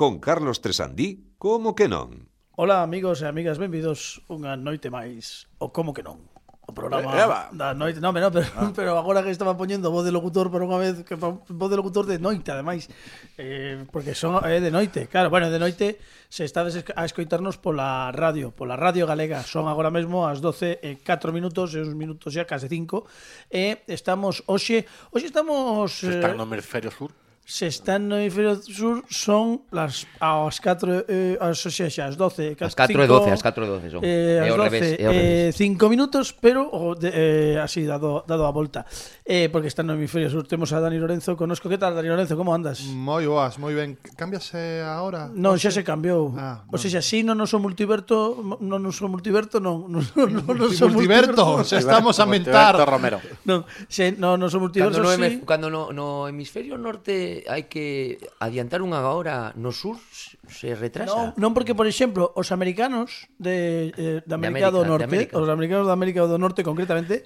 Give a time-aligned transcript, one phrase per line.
[0.00, 2.24] con Carlos Tresandí, como que non?
[2.56, 6.24] Ola amigos e amigas, benvidos unha noite máis O como que non
[6.64, 7.52] O programa eh, Eva.
[7.52, 8.72] da noite Non, pero, ah.
[8.78, 12.08] pero agora que estaba poñendo voz de locutor por unha vez que Voz de locutor
[12.08, 12.88] de noite, ademais
[13.36, 16.00] eh, Porque son eh, de noite Claro, bueno, de noite
[16.32, 20.96] se estades a escoitarnos pola radio Pola radio galega Son agora mesmo as 12 e
[20.96, 23.04] 4 minutos E uns minutos xa case 5
[23.52, 26.00] E estamos hoxe Hoxe estamos...
[26.08, 27.12] Eh, Están no hemisferio Sur
[27.44, 32.16] se están no hemisferio sur son las aos 4 eh, as, o sea, xa, as
[32.16, 34.00] 12, as 4 e 12, as 4 e 12 son.
[34.06, 37.82] Eh, é ao 12, revés, é ao eh, 5 minutos, pero o de, eh, así
[37.82, 38.86] dado dado a volta.
[39.26, 42.38] Eh, porque están no hemisferio sur temos a Dani Lorenzo, conosco que tal Dani Lorenzo,
[42.38, 42.86] como andas?
[42.86, 43.98] Moi boas, moi ben.
[44.14, 45.26] Cámbiase ahora?
[45.34, 46.30] Non, xa se cambiou.
[46.38, 50.06] Ah, o O sea, si non nos o multiverto, non nos o multiverto, non, non,
[50.14, 52.78] non, non nos multiverto, xa estamos a mentar.
[52.78, 53.18] Multiverto Romero.
[53.42, 55.42] Non, se non nos o multiverso, cando no, sí.
[55.42, 61.34] Cando no, no hemisferio norte hai que adiantar unha hora no sur se retrasa.
[61.34, 65.34] Non, non porque por exemplo, os americanos de eh, de América, América do Norte, América.
[65.38, 67.24] os americanos de América do Norte concretamente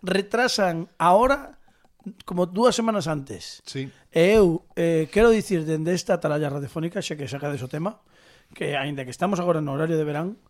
[0.00, 1.60] retrasan a hora
[2.24, 3.60] como dúas semanas antes.
[3.68, 3.92] Sí.
[4.10, 8.00] E eu eh, quero dicir dende esta atalaya radiofónica, xa que sacades o tema,
[8.56, 10.40] que aínda que estamos agora no horario de verán,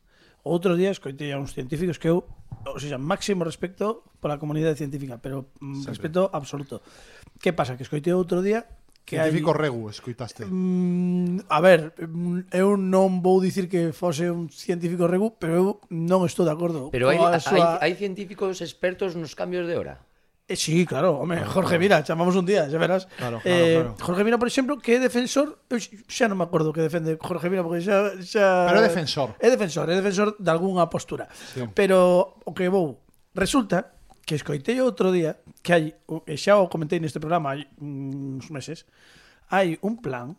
[0.43, 2.25] outros días coitei a uns científicos que eu,
[2.65, 5.91] ou seja, máximo respecto pola comunidade científica, pero mm, Sempre.
[5.93, 6.81] respeto absoluto.
[7.41, 7.77] Que pasa?
[7.77, 8.65] Que escoitei outro día
[9.11, 9.35] que hai...
[9.35, 10.47] Científico regu, escuitaste.
[10.47, 15.67] Mm, a ver, mm, eu non vou dicir que fose un científico regu, pero eu
[15.91, 16.95] non estou de acordo.
[16.95, 17.83] Pero hai, súa...
[17.83, 19.99] hai, hai científicos expertos nos cambios de hora?
[20.47, 23.11] Eh, sí, claro, home, Jorge Mira, chamamos un día, xa verás.
[23.19, 23.97] Claro, claro, eh, claro.
[23.99, 27.51] Jorge Mira, por exemplo, que é defensor, eu xa non me acordo que defende Jorge
[27.51, 28.15] Mira, porque xa...
[28.23, 28.71] xa...
[28.71, 29.29] Pero é defensor.
[29.43, 31.27] É defensor, é defensor de algunha postura.
[31.35, 31.67] Sí.
[31.75, 33.03] Pero o que vou,
[33.35, 34.00] resulta
[34.31, 38.87] que escoitei outro día, que hai, e xa o comentei neste programa hai uns meses,
[39.51, 40.39] hai un plan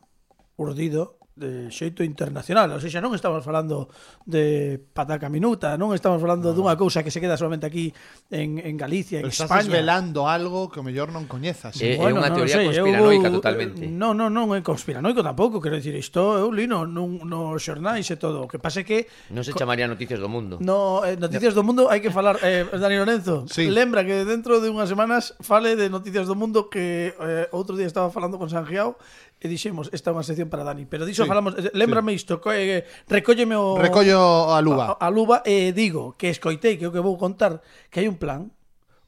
[0.55, 3.89] urdido de xeito internacional, ou seja, non estamos falando
[4.29, 6.55] de pataca minuta, non estamos falando no.
[6.55, 7.89] dunha cousa que se queda solamente aquí
[8.29, 9.81] en, en Galicia, Pero en estás España.
[9.81, 11.73] velando algo que o mellor non coñezas.
[11.81, 13.81] Eh, é, bueno, é unha teoría no sei, conspiranoica eu, totalmente.
[13.89, 18.15] Non, non, non é conspiranoico tampouco, quero dicir isto, eu lino nun, nos xornais e
[18.21, 19.09] todo, o que pase que...
[19.33, 20.61] Non se chamaría Noticias do Mundo.
[20.61, 21.59] No, eh, Noticias no.
[21.59, 23.65] do Mundo hai que falar, eh, Dani Lorenzo, sí.
[23.65, 27.89] lembra que dentro de unhas semanas fale de Noticias do Mundo que eh, outro día
[27.89, 28.99] estaba falando con Sanjiao
[29.41, 32.21] e dixemos, esta é unha sección para Dani, pero diso sí, falamos, lembrame sí.
[32.21, 33.73] isto, co, eh, recólleme o...
[33.81, 35.01] Recollo a luva.
[35.01, 38.21] A, a luva e digo que escoitei, que o que vou contar, que hai un
[38.21, 38.53] plan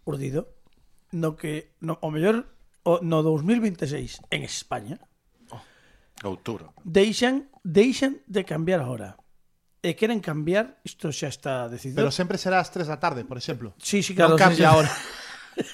[0.10, 0.50] urdido,
[1.14, 2.50] no que, no, o mellor,
[2.82, 4.98] o, no 2026, en España,
[5.54, 5.62] oh,
[6.34, 6.74] outubro.
[6.82, 9.10] deixan, deixan de cambiar a hora.
[9.84, 12.02] E queren cambiar, isto xa está decidido.
[12.02, 13.78] Pero sempre será ás 3 da tarde, por exemplo.
[13.78, 14.34] Sí, sí, claro.
[14.34, 14.90] Non cambia a hora.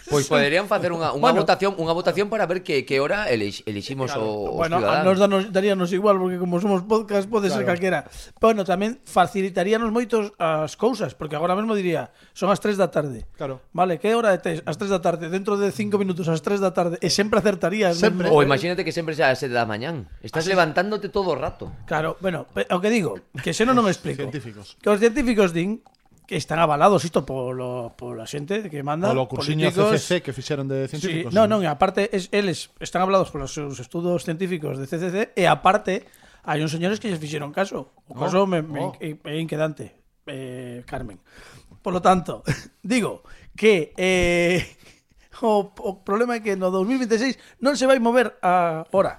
[0.10, 3.64] Pois poderían facer unha, unha bueno, votación unha votación para ver que, que hora elix,
[3.64, 4.52] eliximos claro.
[4.52, 5.06] os bueno, ciudadanos.
[5.06, 7.62] Bueno, nos danos, daríanos igual, porque como somos podcast pode claro.
[7.62, 8.00] ser calquera.
[8.42, 13.24] Bueno, tamén facilitaríanos moitos as cousas, porque agora mesmo diría, son as 3 da tarde.
[13.40, 13.64] Claro.
[13.72, 14.60] Vale, que hora é tes?
[14.68, 17.96] As 3 da tarde, dentro de 5 minutos as 3 da tarde, e sempre acertarías.
[17.96, 18.28] Sempre.
[18.28, 18.36] Mesmo.
[18.36, 20.12] O imagínate que sempre sea as 7 da mañán.
[20.20, 20.52] Estás Así.
[20.52, 21.72] levantándote todo o rato.
[21.88, 24.22] Claro, bueno, o que digo, que xeno non, non me explico.
[24.26, 24.76] Científicos.
[24.82, 25.86] Que os científicos din
[26.30, 30.86] que están avalados isto polo, pola xente que manda polo cursiño CCC que fixeron de
[30.86, 31.34] científicos.
[31.34, 35.34] sí, non, non, e aparte es, eles están avalados polos seus estudos científicos de CCC
[35.34, 36.06] e aparte
[36.46, 38.94] hai uns señores que se fixeron caso o oh, caso oh, me, me, oh.
[39.02, 39.98] é inquedante
[40.30, 41.18] eh, Carmen.
[41.82, 42.46] Por lo tanto,
[42.86, 43.26] digo
[43.58, 44.62] que eh,
[45.42, 49.18] o, o problema é que no 2026 non se vai mover ah, a hora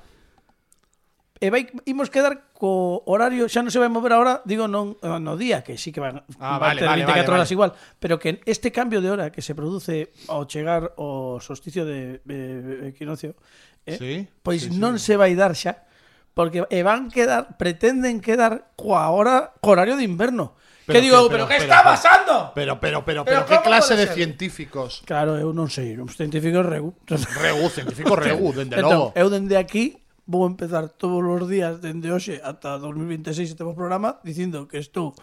[1.40, 5.16] E vai, imos quedar co horario, xa non se vai mover agora, digo non eh,
[5.16, 7.56] no día, que sí que van, ah, vale, ter vale, 24 vale, horas vale.
[7.56, 12.20] igual, pero que este cambio de hora que se produce ao chegar o solsticio de
[12.28, 13.40] eh, equinoccio,
[13.88, 14.14] eh, sí,
[14.44, 15.08] pois sí, non sí.
[15.08, 15.88] se vai dar xa,
[16.36, 20.60] porque e van quedar, pretenden quedar coa hora, co horario de inverno.
[20.84, 22.52] Pero, que digo, pero, pero, que está pasando?
[22.52, 25.00] Pero, pero, pero, pero, ¿qué clase de científicos?
[25.08, 26.92] Claro, eu non sei, uns científicos regu.
[27.08, 29.16] Regu, científico regu, dende entón, logo.
[29.16, 34.70] Eu dende aquí vou empezar todos os días dende hoxe ata 2026 este programa dicindo
[34.70, 35.18] que estou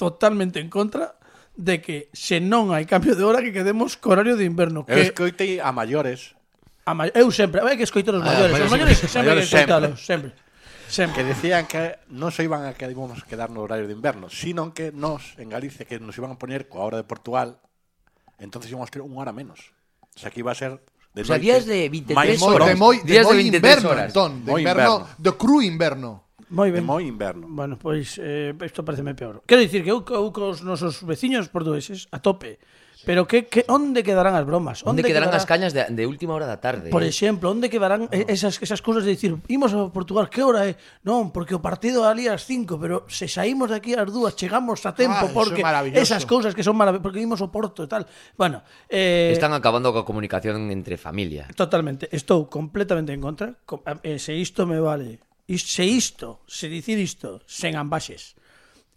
[0.00, 1.20] totalmente en contra
[1.52, 4.88] de que se non hai cambio de hora que quedemos co horario de inverno.
[4.88, 4.96] Que...
[4.96, 6.32] Eu escoitei a maiores.
[6.88, 7.12] A ma...
[7.12, 8.56] Eu sempre, hai que escoitar os maiores.
[8.56, 10.32] Ah, os maiores sempre que sempre.
[10.88, 11.20] Sempre.
[11.20, 14.26] Que decían que non se iban a que íbamos a quedar no horario de inverno,
[14.32, 17.60] sino que nos, en Galicia, que nos iban a poner coa hora de Portugal,
[18.40, 19.76] entonces íbamos a ter unha hora menos.
[20.16, 20.82] O sea, que iba a ser
[21.14, 22.68] De o sea, días de 23 horas.
[22.68, 24.08] De moi, de días moi de 23 inverno, horas.
[24.14, 26.10] Entón, de moi inverno, inverno, do cru inverno.
[26.50, 26.82] Moi ben.
[26.82, 27.46] De moi inverno.
[27.50, 29.42] Bueno, pois eh, isto pareceme peor.
[29.46, 32.62] Quero dicir que eu, eu cos nosos veciños portugueses a tope.
[33.04, 34.84] Pero que, que onde quedarán as bromas?
[34.84, 35.40] Onde, onde quedarán, quedará...
[35.40, 36.92] as cañas de, de última hora da tarde?
[36.92, 37.08] Por eh?
[37.08, 38.12] exemplo, onde quedarán no.
[38.12, 40.76] esas, esas cousas de dicir imos a Portugal, que hora é?
[41.00, 44.84] Non, porque o partido ali ás 5, pero se saímos de aquí ás 2 chegamos
[44.84, 45.64] a tempo, ah, porque
[45.96, 48.04] esas cousas que son maravillosas, porque imos ao Porto e tal.
[48.36, 48.60] Bueno,
[48.92, 51.48] eh, Están acabando coa comunicación entre familia.
[51.56, 53.56] Totalmente, estou completamente en contra.
[54.04, 58.36] Eh, se isto me vale, se isto, se dicir isto, sen ambaxes.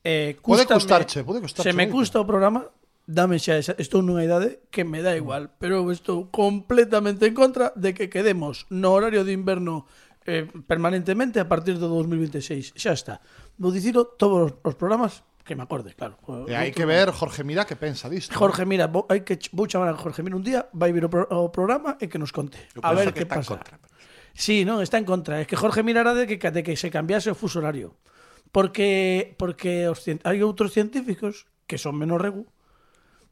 [0.03, 1.71] Eh, custame, pode custarche, pode custarche.
[1.71, 2.67] Se me custa o programa,
[3.05, 7.75] dame xa, esa, estou nunha idade que me dá igual, pero estou completamente en contra
[7.75, 9.85] de que quedemos no horario de inverno
[10.25, 12.73] eh, permanentemente a partir do 2026.
[12.79, 13.15] Xa está.
[13.59, 16.15] Vou dicilo todos os programas que me acorde, claro.
[16.47, 18.31] E hai que ver Jorge Mira que pensa disto.
[18.31, 21.11] Jorge Mira, vou, hai que vou chamar a Jorge Mira un día, vai vir o,
[21.11, 22.55] pro, o programa e que nos conte.
[22.71, 23.59] Eu a ver que, que pasa.
[23.59, 23.91] Contra, pero...
[24.33, 25.43] Sí, non, está en contra.
[25.43, 27.99] Es que Jorge Mira era de que, de que se cambiase o fuso horario.
[28.55, 32.47] Porque porque os, hai outros científicos que son menos regu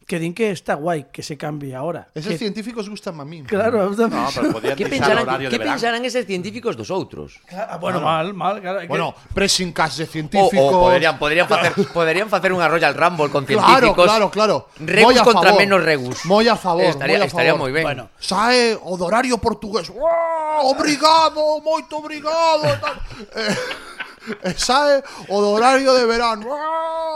[0.08, 2.10] que din que está guai que se cambie ahora.
[2.12, 2.48] Eses que...
[2.48, 3.46] científicos gustan a min.
[3.46, 7.40] Claro, gustan no, pero podían que pensaran, horario que de pensarán eses científicos dos outros?
[7.48, 8.12] Claro, ah, bueno, claro.
[8.12, 8.88] mal, mal, claro, que...
[8.88, 10.72] Bueno, pressing de científicos.
[10.72, 13.96] O, o poderían poderían facer poderían facer unha Royal Rumble con científicos.
[13.96, 14.56] Claro, claro, claro.
[14.80, 15.62] Regus a contra favor.
[15.64, 16.18] menos Regus.
[16.28, 17.64] Moi a favor, estaría, moi a estaría favor.
[17.68, 17.86] moi ben.
[17.88, 19.88] Bueno, sae o do horario portugués.
[19.90, 20.76] ¡Wow!
[20.76, 22.68] Obrigado, moito obrigado.
[22.68, 23.56] eh,
[24.46, 26.46] E sae o do horario de verano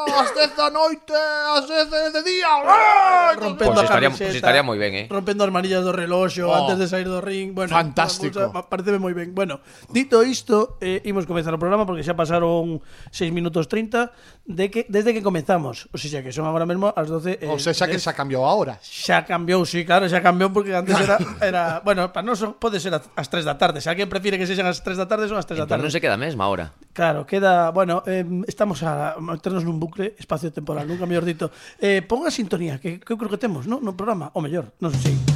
[0.05, 2.47] As 10 da noite, as 10 de día.
[2.47, 3.33] ¡Aaah!
[3.33, 5.05] Rompendo pues estaría, pues estaría moi ben, eh.
[5.09, 7.57] Rompendo as manillas do reloxo oh, antes de sair do ring.
[7.57, 8.53] Bueno, fantástico.
[8.53, 9.33] Mucha, pareceme moi ben.
[9.33, 14.13] Bueno, dito isto, eh, imos comenzar o programa porque xa pasaron 6 minutos 30
[14.45, 17.57] de que desde que comenzamos, o sea, que son agora mesmo as 12 eh, O
[17.57, 18.77] sea, xa que xa cambiou ahora.
[18.77, 22.93] Xa cambiou, sí, claro, xa cambiou porque antes era era, bueno, para nós pode ser
[22.93, 23.81] a las 3 da tarde.
[23.81, 25.85] Se alguén prefire que sexan as 3 da tarde, son as 3 da entón tarde.
[25.89, 26.77] non se queda a mesma hora.
[26.93, 31.49] Claro, queda, bueno, eh, estamos a meternos nun bucle espacio-temporal, nunca mellor dito.
[31.81, 34.93] Eh, pon a sintonía que, que creo que temos, no, no programa, o mellor, non
[34.93, 35.34] sei.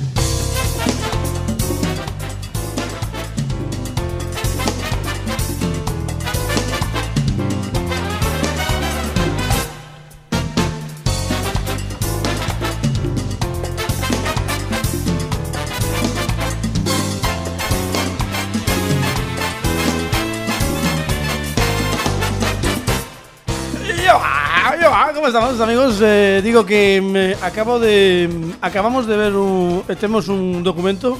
[25.29, 25.99] Estamos, amigos?
[26.01, 28.27] Eh, digo que me acabo de
[28.61, 31.19] acabamos de ver un temos un documento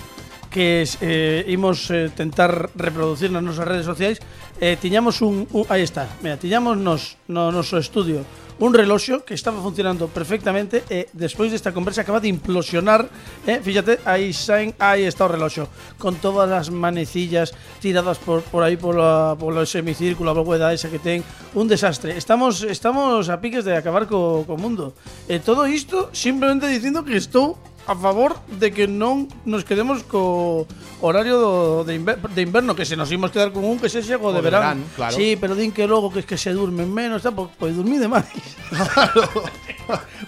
[0.49, 4.17] que eh, imos eh, tentar reproducir nas nosas redes sociais
[4.57, 8.25] eh, tiñamos un, un está, mira, tiñamos nos, no estudio
[8.59, 13.07] un reloxo que estaba funcionando perfectamente e despois desta conversa acaba de implosionar
[13.47, 18.67] eh, fíjate, aí saen, aí está o reloxo con todas as manecillas tiradas por, por
[18.67, 21.23] aí polo, polo semicírculo a bóveda esa que ten
[21.55, 22.19] un desastre.
[22.19, 24.91] Estamos estamos a piques de acabar co, co mundo.
[25.31, 27.55] E todo isto simplemente dicindo que estou
[27.89, 30.69] a favor de que non nos quedemos co
[31.01, 34.05] horario do, de, inver, de inverno que se nos imos quedar con un que se
[34.05, 34.61] xego de, de verán.
[34.61, 35.15] verán claro.
[35.17, 38.05] Sí, pero din que logo que es que se durmen menos, tá, pois, pois dormide
[38.05, 38.29] máis.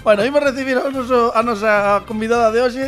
[0.01, 2.85] Bueno, imos recibir a, noso, a nosa convidada de hoxe.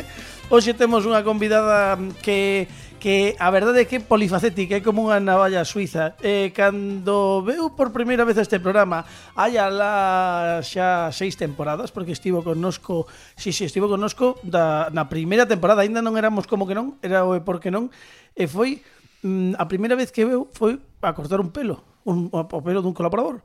[0.50, 2.66] Hoxe temos unha convidada que
[3.04, 6.16] que a verdade é que é polifacética, é como unha navalla suiza.
[6.24, 9.04] Eh, cando veu por primeira vez este programa,
[9.36, 13.04] hai alá xa seis temporadas, porque estivo connosco,
[13.36, 16.80] si, sí, si, sí, estivo connosco da, na primeira temporada, aínda non éramos como que
[16.80, 17.92] non, era o porque non,
[18.40, 18.80] e foi,
[19.20, 22.94] mm, a primeira vez que veu foi a cortar un pelo un, o pelo dun
[22.94, 23.44] colaborador.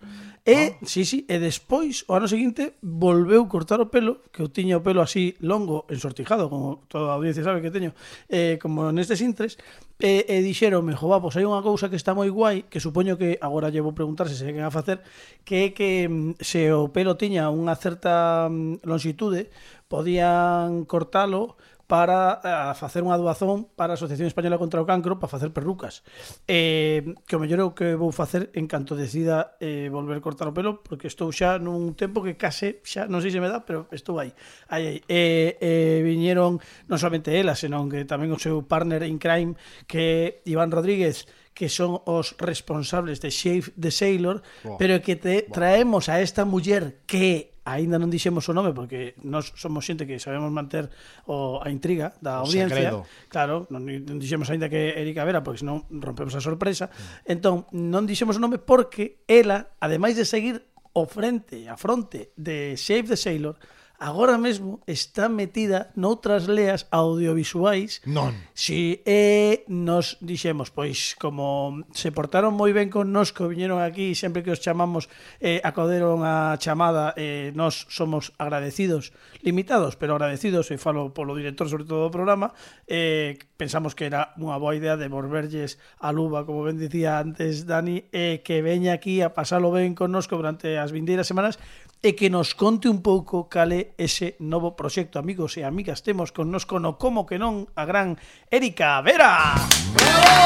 [0.48, 0.86] E, ah.
[0.86, 4.84] sí, sí, e despois, o ano seguinte, volveu cortar o pelo, que eu tiña o
[4.84, 7.92] pelo así longo, ensortijado, como toda a audiencia sabe que teño,
[8.32, 9.60] eh, como nestes intres,
[10.00, 13.36] e, e dixeronme, jo, pois hai unha cousa que está moi guai, que supoño que
[13.42, 15.04] agora llevo preguntar se quen a facer,
[15.44, 19.52] que é que mm, se o pelo tiña unha certa mm, longitude,
[19.90, 21.56] podían cortalo
[21.88, 25.50] para eh, a facer unha doazón para a Asociación Española contra o Cancro para facer
[25.56, 26.04] perrucas.
[26.44, 30.46] Eh, que o mellor é o que vou facer en canto decida eh, volver cortar
[30.46, 33.64] o pelo, porque estou xa nun tempo que case, xa non sei se me dá,
[33.64, 34.36] pero estou aí.
[34.68, 34.98] aí, aí.
[35.08, 36.60] Eh, eh, viñeron
[36.92, 39.56] non somente ela, senón que tamén o seu partner in crime,
[39.88, 41.24] que Iván Rodríguez,
[41.56, 44.76] que son os responsables de Shave the Sailor, wow.
[44.76, 49.52] pero que te traemos a esta muller que aínda non dixemos o nome porque nós
[49.58, 50.88] somos xente que sabemos manter
[51.28, 52.94] o, a intriga da o audiencia.
[52.94, 52.98] Secreto.
[53.28, 56.88] Claro, non, non dixemos aínda que Erika Vera porque senón rompemos a sorpresa.
[56.88, 57.36] Sí.
[57.36, 60.64] Entón, non dixemos o nome porque ela, ademais de seguir
[60.96, 63.60] o frente, a fronte de Shave the Sailor,
[63.98, 67.98] agora mesmo está metida noutras leas audiovisuais.
[68.06, 68.30] Non.
[68.54, 74.14] Si e nos dixemos, pois como se portaron moi ben con nos que viñeron aquí,
[74.14, 75.10] sempre que os chamamos
[75.42, 79.10] eh, acoderon a chamada, eh, nós somos agradecidos,
[79.42, 82.54] limitados, pero agradecidos, e falo polo director sobre todo do programa,
[82.86, 87.66] eh, pensamos que era unha boa idea de volverlles a luba, como ben dicía antes
[87.66, 91.58] Dani, eh, que veña aquí a pasalo ben con nos durante as vindeiras semanas,
[92.02, 95.18] e que nos conte un pouco cale ese novo proxecto.
[95.18, 98.14] Amigos e amigas, temos con nos cono como que non a gran
[98.50, 99.58] Erika Vera.
[99.98, 100.38] ¡Bravo!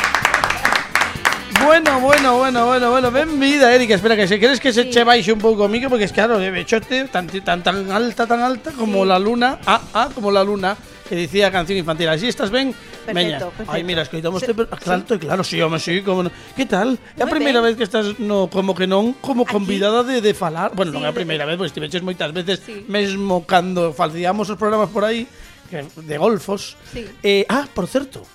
[1.65, 3.95] Bueno, bueno, bueno, bueno, bueno, benvida, Erika.
[3.95, 4.89] Espera, que se queres que se Sí.
[4.91, 8.27] che baixe un pouco o micro, porque es claro, de bechote tan, tan, tan alta,
[8.27, 9.09] tan alta como Sí.
[9.09, 10.77] la luna, ah, ah, como la luna,
[11.09, 12.07] que dicía a canción infantil.
[12.09, 12.71] Así estás ben?
[12.73, 13.39] Perfecto, Veña.
[13.39, 13.71] perfecto.
[13.71, 15.17] Ai, mira, escoitamos te, claro, sí.
[15.19, 16.31] claro, sí, home, sí, como no.
[16.55, 16.97] Que tal?
[17.17, 19.53] É a primeira vez que estás no como que non como Aquí.
[19.53, 20.71] convidada de, de falar.
[20.73, 22.85] Bueno, Sí, non é a primeira vez, pois estiveches moitas veces Sí.
[22.89, 25.25] mesmo cando facíamos os programas por aí
[25.69, 26.77] que de golfos.
[26.93, 27.05] Sí.
[27.21, 28.25] Eh, ah, por certo,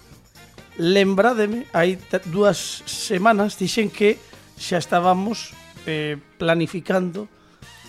[0.80, 2.00] Lembrádeme, hai
[2.32, 4.16] dúas semanas dixen que
[4.56, 5.52] xa estábamos
[5.84, 7.28] eh, planificando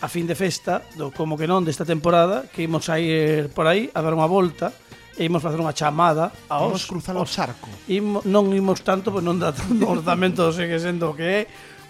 [0.03, 3.63] a fin de festa do como que non desta temporada que imos a ir por
[3.63, 4.75] aí a dar unha volta
[5.15, 7.71] e imos facer unha chamada aos, imos cruzar o charco.
[7.87, 11.41] Imo, non imos tanto, pois non dá tanto orzamento, segue sendo o que é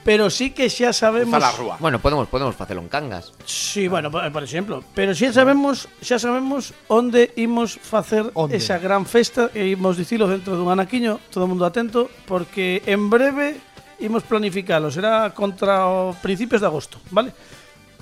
[0.04, 1.78] pero sí que xa sabemos la rúa.
[1.80, 3.34] Bueno, podemos podemos facelo en cangas.
[3.46, 8.58] Sí, bueno, por, por exemplo, pero xa sabemos, xa sabemos onde imos facer Onde?
[8.58, 13.62] esa gran festa e imos dicilo dentro dun anaquiño, todo mundo atento, porque en breve
[14.02, 17.32] imos planificalo, será contra os principios de agosto, vale?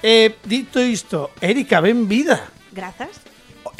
[0.01, 2.47] Eh, dito isto, Erika, ben vida.
[2.71, 3.19] Grazas.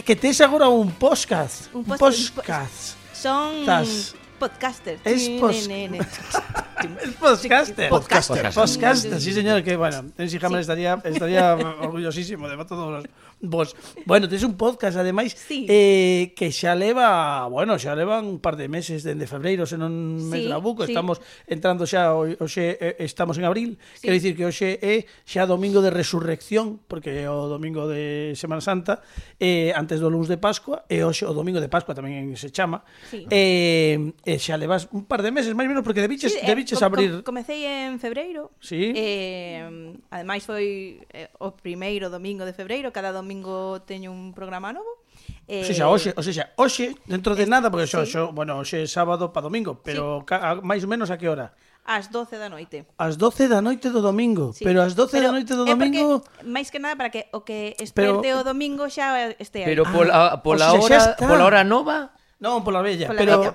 [0.03, 1.71] Que tes agora un podcast.
[1.73, 2.99] Un Un post- podcast.
[3.15, 4.15] Son Tas.
[4.39, 4.99] podcasters.
[5.03, 5.67] Es Sí, pos-
[6.79, 7.89] El podcaster.
[7.89, 8.51] Podcaster.
[8.53, 9.63] Podcaster, sí, señor.
[9.63, 10.61] Que bueno, Tensi Hammer sí.
[10.61, 13.05] estaría, estaría orgullosísimo de todos
[13.41, 13.75] vos.
[14.05, 15.65] Bueno, tens un podcast, ademais, sí.
[15.69, 20.19] eh, que xa leva, bueno, xa leva un par de meses dende febreiro, se non
[20.27, 20.91] me sí, trabuco, sí.
[20.91, 24.07] estamos entrando xa, hoxe eh, estamos en abril, sí.
[24.07, 28.59] quero dicir que hoxe é xa domingo de resurrección, porque é o domingo de Semana
[28.59, 28.99] Santa,
[29.39, 32.83] eh, antes do lunes de Pascua, e hoxe o domingo de Pascua tamén se chama,
[33.07, 33.23] sí.
[33.31, 36.68] eh, e xa levas un par de meses, máis ou menos, porque debiches, sí, debiches
[36.68, 37.23] eh, decidiches abrir...
[37.23, 38.51] Comecei en febreiro.
[38.59, 38.93] Sí.
[38.95, 45.01] Eh, ademais foi eh, o primeiro domingo de febreiro, cada domingo teño un programa novo.
[45.47, 48.13] Eh, o sea, eh, hoxe, o sea, hoxe, dentro de es, nada, porque xo, sí.
[48.13, 50.29] xo, bueno, hoxe é sábado para domingo, pero sí.
[50.29, 51.57] ca, a, máis ou menos a que hora?
[51.89, 52.85] Ás 12 da noite.
[53.01, 54.61] Ás 12 da noite do domingo, sí.
[54.61, 56.21] pero ás 12 pero da noite do domingo...
[56.21, 59.65] É porque, máis que nada para que o que esperte pero, o domingo xa este
[59.65, 59.73] aí.
[59.73, 63.19] Pero pola, pola, ah, pola, o sea, hora, pola hora nova Non, pola vella, pola
[63.19, 63.53] pero vella.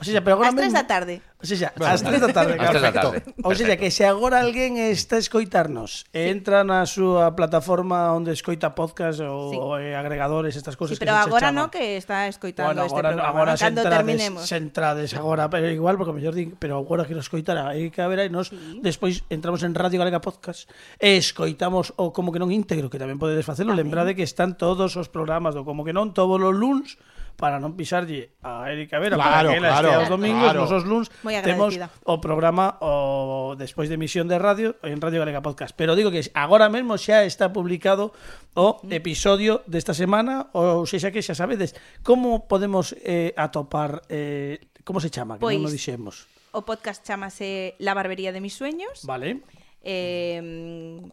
[0.00, 1.22] O sea, pero agora As 3 da tarde.
[1.38, 2.82] O sea, as 3 da tarde, perfecto.
[2.82, 3.22] da tarde.
[3.46, 8.34] O sea, que se agora alguén está a escoitarnos e entra na súa plataforma onde
[8.34, 9.86] escoita podcast ou sí.
[9.86, 13.14] eh, agregadores, estas cousas sí, pero que se agora no que está escoitando bueno, agora,
[13.14, 13.30] este programa.
[13.30, 14.42] Agora se entrades, terminemos.
[14.50, 18.02] se entrades agora, pero igual, porque mellor din, pero agora que nos escoitar, aí que
[18.02, 18.82] haber e nos sí.
[18.82, 20.66] despois entramos en Radio Galega Podcast
[20.98, 24.98] e escoitamos o como que non íntegro, que tamén podedes facelo, lembrade que están todos
[24.98, 26.98] os programas do como que non todos os luns
[27.36, 30.60] para non pisarlle a Erika Vera claro, para que ela claro, estea os domingos, claro.
[30.62, 31.06] nosos luns
[31.42, 31.74] temos
[32.06, 35.74] o programa o despois de emisión de radio en Radio Galega Podcast.
[35.74, 38.14] Pero digo que agora mesmo xa está publicado
[38.54, 38.94] o mm.
[38.94, 41.74] episodio desta semana, ou sexa que xa sabedes
[42.06, 46.30] como podemos eh, atopar eh, como se chama, que pois, non o dixemos.
[46.54, 49.02] O podcast chamase La barbería de mis sueños.
[49.02, 49.42] Vale.
[49.82, 50.38] Eh,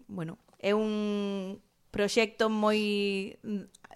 [0.07, 1.57] bueno, é un
[1.91, 2.79] proxecto moi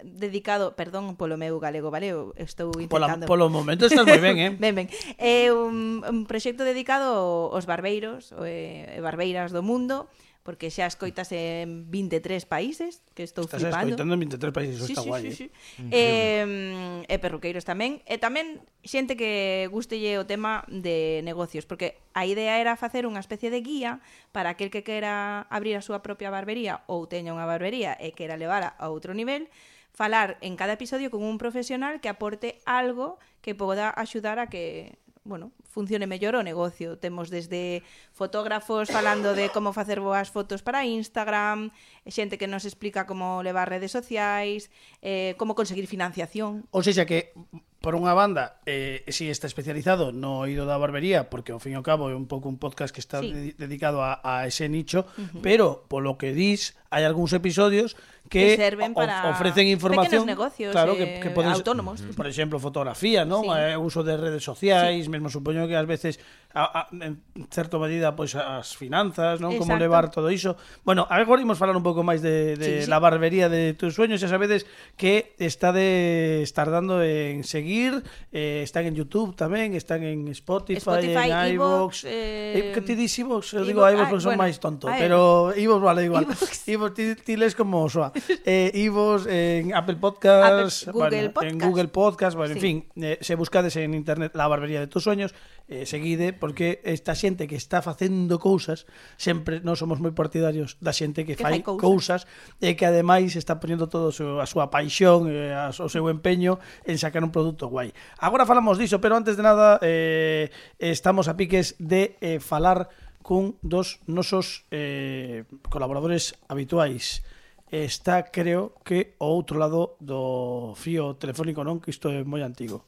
[0.02, 2.12] dedicado, perdón polo meu galego, vale?
[2.12, 3.24] Eu estou intentando.
[3.24, 4.52] Polo momento estás moi ben, eh?
[4.62, 4.86] ben, ben.
[5.16, 10.08] É un, un proxecto dedicado aos barbeiros eh, e barbeiras do mundo
[10.46, 13.98] porque xa escoitas en 23 países, que estou Estás flipando.
[13.98, 15.22] Estás escoitando en 23 países, sí, está sí, guai.
[15.26, 15.34] Sí, eh.
[15.34, 15.46] sí.
[15.90, 22.30] Eh, e perruqueiros tamén, e tamén xente que gustelle o tema de negocios, porque a
[22.30, 23.98] idea era facer unha especie de guía
[24.30, 28.38] para aquel que quera abrir a súa propia barbería ou teña unha barbería e quera
[28.38, 29.50] levala a outro nivel,
[29.96, 35.00] falar en cada episodio con un profesional que aporte algo que poda axudar a que
[35.26, 36.96] bueno, funcione mellor o negocio.
[37.02, 41.74] Temos desde fotógrafos falando de como facer boas fotos para Instagram,
[42.06, 44.70] xente que nos explica como levar redes sociais,
[45.02, 46.64] eh, como conseguir financiación.
[46.70, 47.34] Ou seja que,
[47.82, 51.78] por unha banda, eh, si está especializado no oído da barbería, porque ao fin e
[51.78, 53.34] ao cabo é un pouco un podcast que está sí.
[53.34, 55.42] de dedicado a, a ese nicho, uh -huh.
[55.42, 60.94] pero polo que dis, hai algúns episodios que, Que serven para ofrecen información negocios, claro,
[60.94, 62.02] eh, que, que podes, autónomos.
[62.16, 63.46] por exemplo, fotografía, non?
[63.46, 63.50] Sí.
[63.54, 66.18] Eh, uso de redes sociais, mesmo supoño que ás veces
[66.56, 67.20] a, a, en
[67.52, 69.60] certo medida pois as finanzas, non?
[69.60, 70.56] Como levar todo iso.
[70.88, 72.90] Bueno, agora imos falar un pouco máis de, de sí, sí.
[72.90, 74.64] la barbería de tus sueños, xa sabedes
[74.96, 78.00] que está de estar dando en seguir,
[78.32, 82.96] eh, están en YouTube tamén, están en Spotify, Spotify en iVoox, eh, eh, que ti
[82.96, 86.24] dis iVoox, eu digo iVoox porque ah, son bueno, máis tonto, pero iVoox vale igual.
[86.72, 88.10] iVoox ti, ti les como soa.
[88.46, 91.52] Eh, iVoox en Apple Podcast, Apple, Google bueno, Podcast.
[91.52, 92.58] en Google Podcast, bueno, sí.
[92.58, 95.34] en fin, eh, se buscades en internet la barbería de tus sueños,
[95.68, 98.86] eh, seguide porque esta xente que está facendo cousas
[99.18, 101.82] sempre non somos moi partidarios da xente que, que fai, fai cousas.
[101.82, 102.20] cousas
[102.62, 106.96] e que ademais está poñendo todo a súa paixón e a, o seu empeño en
[107.02, 107.90] sacar un produto guai.
[108.22, 112.86] Agora falamos diso, pero antes de nada eh, estamos a piques de eh, falar
[113.26, 117.26] cun dos nosos eh, colaboradores habituais
[117.70, 121.82] está, creo, que o outro lado do fío telefónico, non?
[121.82, 122.86] Que isto é moi antigo.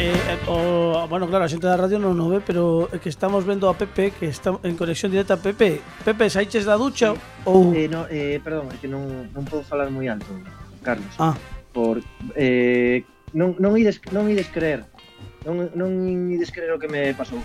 [0.00, 3.10] Eh, eh, o, bueno, claro, a xente da radio non o ve, pero é que
[3.10, 5.82] estamos vendo a Pepe, que está en conexión directa a Pepe.
[6.06, 7.74] Pepe, saiches da ducha ou...
[7.74, 10.30] Eh, no, eh, perdón, é que non, non podo falar moi alto,
[10.86, 11.10] Carlos.
[11.18, 11.34] Ah.
[11.74, 11.98] Por,
[12.38, 13.02] eh,
[13.34, 14.86] non, non, ides, non ides creer,
[15.42, 15.90] non, non
[16.30, 17.42] ides creer o que me pasou.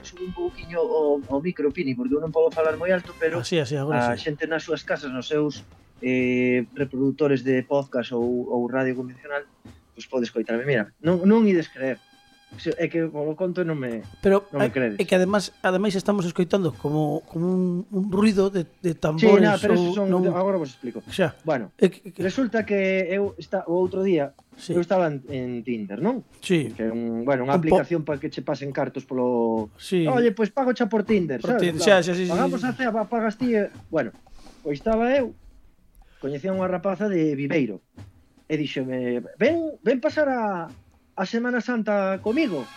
[0.00, 3.36] Sube un pouquiño o, o micro, Pini, porque eu non podo falar moi alto, pero
[3.36, 4.32] ah, así, así, agora a sí.
[4.32, 5.60] xente nas súas casas, nos seus
[6.00, 9.44] eh, reproductores de podcast ou, ou radio convencional,
[9.94, 12.00] pois podes coitarme, mira, non, non ides creer.
[12.76, 15.00] É que polo conto non me, Pero, non me credes.
[15.00, 19.40] É que ademais, ademais estamos escoitando como, como un, un ruido de, de tambores.
[19.40, 20.20] Sí, pero ou, son, non...
[20.36, 21.00] agora vos explico.
[21.08, 21.32] Xa.
[21.48, 22.20] Bueno, é que, que...
[22.20, 24.76] resulta que eu está, o outro día sí.
[24.76, 26.28] eu estaba en, en Tinder, non?
[26.44, 26.76] Sí.
[26.76, 28.12] Que é un, bueno, unha un aplicación po...
[28.12, 29.72] para que che pasen cartos polo...
[29.80, 30.04] Sí.
[30.04, 31.72] Oye, pois pues pago xa por Tinder, por sabes?
[31.72, 31.80] Tinder.
[31.80, 32.72] Xa, xa, xa, xa, Pagamos sí, sí.
[32.72, 33.56] a cea, pagas ti...
[33.88, 34.12] Bueno,
[34.60, 35.32] pois estaba eu,
[36.20, 37.80] coñecía unha rapaza de Viveiro
[38.52, 42.68] e díxome, ven, ven pasar a, a Semana Santa comigo,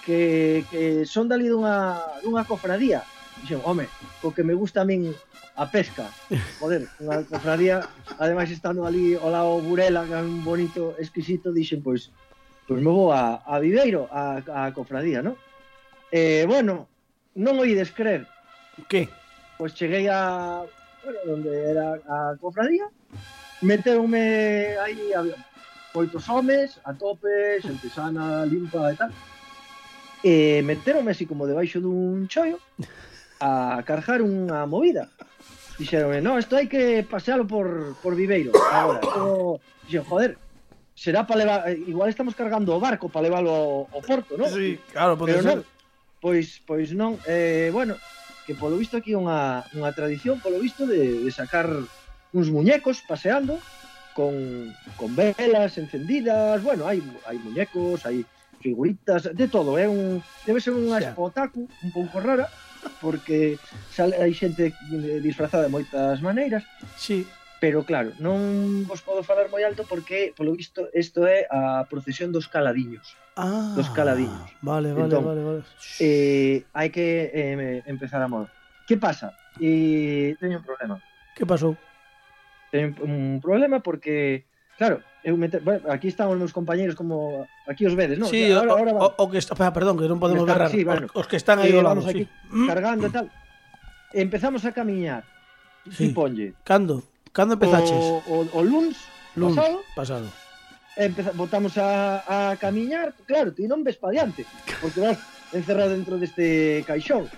[0.00, 3.04] que, que son dali dunha, dunha cofradía.
[3.44, 3.84] Dixen, home,
[4.24, 5.12] co que me gusta a min
[5.52, 6.08] a pesca.
[6.64, 7.84] Joder, unha cofradía,
[8.16, 12.08] ademais estando ali ao lado Burela, que é un bonito, exquisito, dixen, pois,
[12.64, 15.36] pois me vou a, a Viveiro, a, a cofradía, non?
[16.08, 16.88] E, eh, bueno,
[17.36, 18.24] non o ides creer.
[18.88, 19.12] Que?
[19.60, 20.64] Pois cheguei a,
[21.04, 22.88] bueno, onde era a cofradía,
[23.62, 25.40] meteume aí avión.
[25.94, 29.10] Oitos homes, a tope, xente sana, limpa e tal.
[30.22, 32.58] E meteronme así como debaixo dun choio
[33.40, 35.08] a carjar unha movida.
[35.78, 38.50] Dixeronme, no, isto hai que pasealo por, por Viveiro.
[38.74, 39.62] Agora, como...
[39.86, 40.34] Dixen, joder,
[40.98, 41.58] será para levar...
[41.70, 44.50] Igual estamos cargando o barco para leválo ao, ao porto, non?
[44.50, 45.56] Sí, claro, pode Pero ser.
[45.62, 45.66] Non,
[46.18, 47.94] pois, pois non, eh, bueno,
[48.42, 51.70] que polo visto aquí unha, unha tradición, polo visto de, de sacar
[52.32, 53.58] uns muñecos paseando
[54.14, 58.26] con, con velas encendidas, bueno, hai, hai muñecos, hai
[58.58, 59.88] figuritas, de todo, é eh?
[59.88, 62.50] un debe ser unha expo otaku un pouco rara
[63.00, 63.58] porque
[63.94, 64.74] sale, hai xente
[65.22, 66.66] disfrazada de moitas maneiras.
[66.98, 67.26] Sí.
[67.58, 72.30] Pero claro, non vos podo falar moi alto porque polo visto isto é a procesión
[72.30, 73.18] dos caladiños.
[73.34, 74.50] Ah, dos caladiños.
[74.62, 75.62] Vale, vale, entón, vale, vale.
[75.98, 78.46] Eh, hai que eh, empezar a modo.
[78.86, 79.34] Que pasa?
[79.58, 81.02] Eh, teño un problema.
[81.34, 81.74] Que pasou?
[82.70, 84.44] ten un problema porque,
[84.76, 88.30] claro, eu meter, bueno, aquí están os meus compañeiros como aquí os vedes, non?
[88.30, 90.80] Sí, ahora, o, ahora o, o que está, perdón, que non podemos están, berrar, sí,
[90.84, 92.24] bueno, os, os que están aí eh, ao lado, sí.
[92.52, 92.68] Mm.
[92.68, 93.26] cargando e tal.
[94.14, 95.24] Empezamos a camiñar.
[95.92, 96.08] Sí.
[96.08, 96.56] Suponlle.
[96.64, 97.04] Cando?
[97.32, 97.92] Cando empezaches?
[97.92, 98.96] O, o, o luns,
[99.36, 99.78] luns pasado.
[99.96, 100.26] pasado.
[100.98, 104.48] Empeza, botamos a, a camiñar, claro, ti non ves pa diante,
[104.80, 105.20] porque vas
[105.52, 107.28] encerrado dentro deste caixón.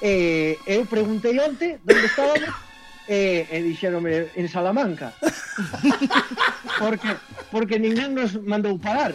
[0.00, 2.48] Eh, eu preguntei onte onde estábamos
[3.08, 5.12] e, e dixeronme en Salamanca.
[6.80, 7.16] porque
[7.50, 9.12] porque ninguén nos mandou parar.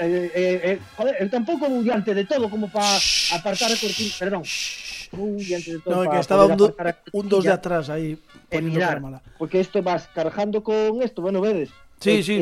[0.00, 2.98] Eh, eh, eh, joder, eu tampouco vou diante de todo como para
[3.34, 4.42] apartar a cortina, perdón.
[5.12, 7.88] Vou diante de todo No, que estaba un, do, apartar a un dos de atrás
[7.88, 8.18] aí
[8.50, 8.98] e poniendo mirar,
[9.40, 11.72] porque isto vas cargando con isto, bueno, vedes.
[11.98, 12.36] Sí, e, sí.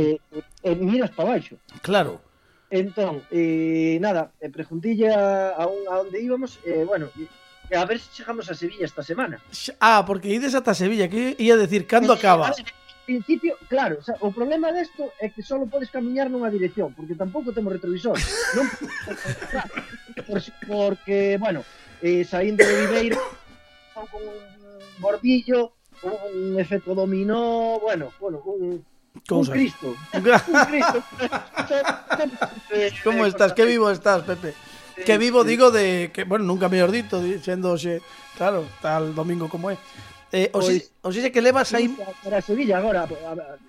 [0.77, 1.57] Miras para baixo.
[1.81, 2.21] Claro.
[2.69, 7.09] Entón, eh, nada, eh, preguntille a, a, un, a onde íbamos, eh, bueno,
[7.75, 9.41] a ver se chegamos a Sevilla esta semana.
[9.81, 12.53] Ah, porque ides ata Sevilla, que ia decir cando Eh, acaba.
[13.07, 17.15] principio, claro, o, sea, o problema desto é que só podes camiñar nunha dirección, porque
[17.15, 18.19] tampouco temos retrovisor.
[18.59, 18.67] Non
[20.27, 21.63] por, porque, bueno,
[22.03, 23.23] eh, saindo de Viveiro,
[23.95, 24.37] con un
[24.99, 28.83] bordillo, un efecto dominó, bueno, bueno, un,
[29.47, 29.97] Cristo.
[30.13, 30.99] Un Cristo.
[33.05, 33.55] Como estás?
[33.55, 34.53] Que vivo estás, Pepe?
[35.05, 35.49] que vivo, sí.
[35.49, 38.01] digo, de que, bueno, nunca mellor dito, dicendo, xe,
[38.37, 39.77] claro, tal domingo como é.
[40.33, 41.93] Eh, o, pois, si, o si que levas aí...
[42.25, 43.07] Para Sevilla agora,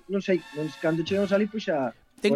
[0.09, 1.91] non sei, non, cando chegamos ali, pois xa...
[2.17, 2.33] Ten...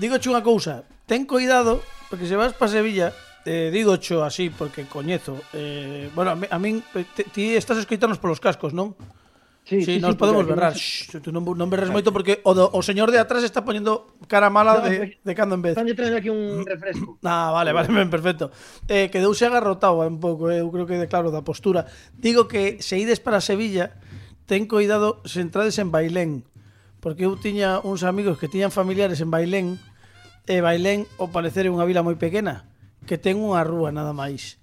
[0.00, 3.14] Digo unha cousa, ten cuidado, porque se vas para Sevilla,
[3.46, 6.74] eh, digo cho así, porque coñezo, eh, bueno, a, min, a min,
[7.30, 8.98] ti estás escoitarnos polos cascos, non?
[9.64, 10.74] Sí, sí, sí, nos sí, podemos berrar.
[10.74, 14.10] Shhh, tú non, non berres moito porque o, do, o señor de atrás está poñendo
[14.26, 15.78] cara mala no, de, de cando en vez.
[15.78, 17.18] Están traendo aquí un refresco.
[17.22, 18.50] Ah, vale, vale, ben, perfecto.
[18.90, 21.86] Eh, quedouse agarrotado eh, un pouco, eh, eu creo que, claro, da postura.
[22.18, 24.02] Digo que se ides para Sevilla,
[24.50, 26.42] ten cuidado se entrades en Bailén.
[26.98, 29.78] Porque eu tiña uns amigos que tiñan familiares en Bailén,
[30.50, 32.66] e Bailén, ao parecer, é unha vila moi pequena,
[33.06, 34.58] que ten unha rúa nada máis.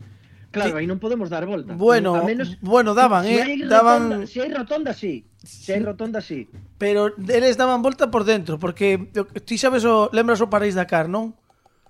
[0.50, 1.78] Claro, aí non podemos dar volta.
[1.78, 5.22] Bueno, a menos, bueno daban, si eh, hai daban Se si hai rotonda, si.
[5.46, 6.50] Se si hai rotonda, si.
[6.82, 8.98] Pero eles daban volta por dentro, porque
[9.46, 11.38] ti sabes o lembras o París Dakar, non?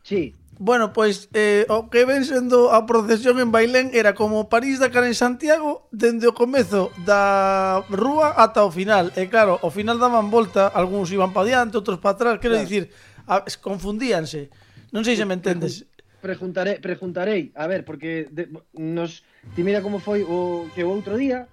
[0.04, 0.36] Sí.
[0.60, 4.92] Bueno, pois eh, o que ven sendo a procesión en Bailén era como París da
[4.92, 9.16] Cara en Santiago dende o comezo da rúa ata o final.
[9.16, 12.68] E claro, ao final daban volta, algúns iban pa diante, outros para atrás, quero claro.
[12.68, 12.92] dicir,
[13.24, 14.52] a, confundíanse.
[14.92, 15.88] Non sei se me entendes
[16.22, 19.24] preguntaré, preguntarei, a ver, porque de, nos
[19.56, 21.48] ti mira como foi o que o outro día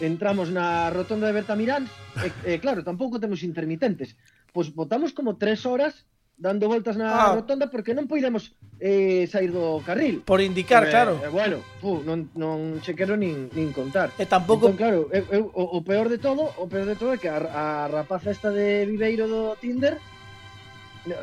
[0.00, 1.88] entramos na rotonda de Bertamirán
[2.20, 4.16] e, e claro, tampouco temos intermitentes.
[4.52, 6.04] Pois botamos como tres horas
[6.40, 7.36] dando voltas na ah.
[7.36, 10.24] rotonda porque non poidemos eh, sair do carril.
[10.24, 11.20] Por indicar, eh, claro.
[11.20, 14.16] Eh, bueno, pu, non, non che quero nin, nin contar.
[14.16, 14.72] E tampouco...
[14.72, 17.28] Entón, claro, eu, eu, o, o peor de todo, o peor de todo é que
[17.28, 20.00] a, a rapaza esta de Viveiro do Tinder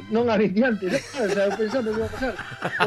[0.09, 0.97] non a viciante, ¿no?
[0.97, 2.33] O sea, pensando que iba a pasar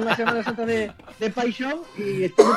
[0.00, 2.54] unha Semana Santa de, de paixón e estuve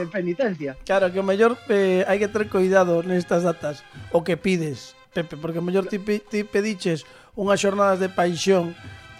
[0.00, 0.72] de penitencia.
[0.88, 5.36] Claro, que o mellor eh, hai que ter cuidado nestas datas o que pides, Pepe,
[5.36, 7.04] porque o mellor ti, ti pediches
[7.36, 8.72] unhas xornadas de paixón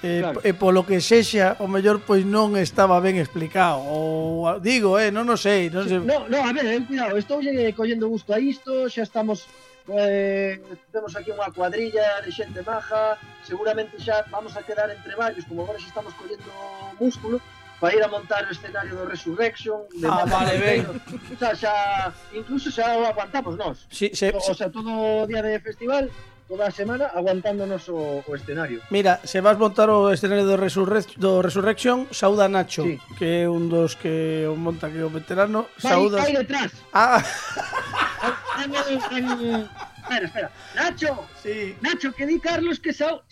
[0.04, 0.40] Eh, claro.
[0.44, 3.80] e polo que sexa, o mellor pois non estaba ben explicado.
[3.80, 6.04] Ou digo, eh, non o sei, non sei.
[6.04, 9.48] No, no, a ver, eh, cuidado, estou lle eh, collendo gusto a isto, xa estamos
[9.88, 13.14] eh, temos aquí unha cuadrilla de xente maja,
[13.46, 16.50] seguramente xa vamos a quedar entre varios, como agora xa estamos collendo
[16.98, 17.38] músculo,
[17.80, 21.74] para ir a montar o escenario do Resurrection de Ah, vale, ben o sea, xa,
[22.32, 26.08] incluso xa o aguantamos nós sí, se, o, o sea, todo o día de festival
[26.48, 28.80] toda a semana aguantándonos o, o escenario.
[28.90, 33.02] Mira, se vas montar o escenario do, Resurre do Resurrection, sauda Nacho, sí.
[33.18, 35.66] que é un dos que o monta que o veterano.
[35.82, 36.70] Vai, vai detrás.
[36.94, 37.18] Ah.
[40.02, 40.50] espera, espera.
[40.74, 41.76] Nacho, sí.
[41.80, 43.22] Nacho, que di Carlos que sao...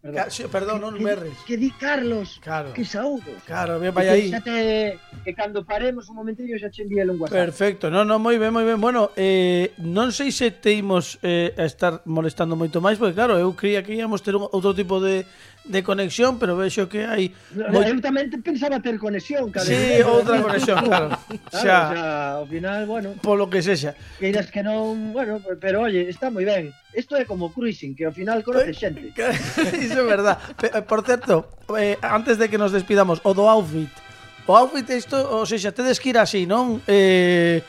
[0.00, 1.34] Perdón, Ca perdón non merres.
[1.42, 2.70] Que, di Carlos claro.
[2.70, 3.34] que saúdo.
[3.42, 4.30] Claro, ve vai aí.
[4.30, 4.58] Que, te,
[5.26, 7.34] que cando paremos un momentillo xa che envíe un WhatsApp.
[7.34, 8.78] Perfecto, No, no, moi ben, moi ben.
[8.78, 13.42] Bueno, eh, non sei se te imos eh, a estar molestando moito máis, porque claro,
[13.42, 15.26] eu creía que íamos ter un, outro tipo de,
[15.68, 17.34] de conexión, pero veo yo que hay.
[17.52, 19.52] No, yo también pensaba tener conexión.
[19.62, 21.08] Sí, otra conexión, claro.
[21.08, 23.12] claro o, sea, al final, bueno.
[23.22, 23.94] Por lo que sea.
[24.18, 26.72] Que dirás que no, bueno, pero oye, está muy bien.
[26.92, 29.12] Esto es como cruising, que al final conoces eh, gente.
[29.56, 30.38] Eso es verdad.
[30.62, 33.90] Eh, por cierto, eh, antes de que nos despidamos, o do outfit.
[34.46, 36.80] O outfit esto o sea, tedes que ir así, non?
[36.88, 37.60] Eh,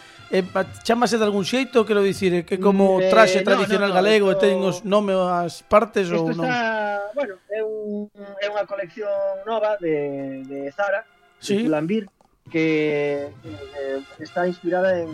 [0.86, 4.00] chamase de algún xeito, quero dicir, eh, que como eh, traxe no, tradicional no, no,
[4.00, 6.46] galego e esto- ten os nome as partes Isto ou non?
[6.46, 8.06] está, bueno, é, un,
[8.38, 9.10] é unha colección
[9.50, 11.02] nova de, de Zara,
[11.42, 11.66] Sí.
[11.66, 12.06] de Pull&Bear,
[12.52, 15.10] que eh, está inspirada en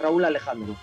[0.00, 0.76] Raúl Alejandro.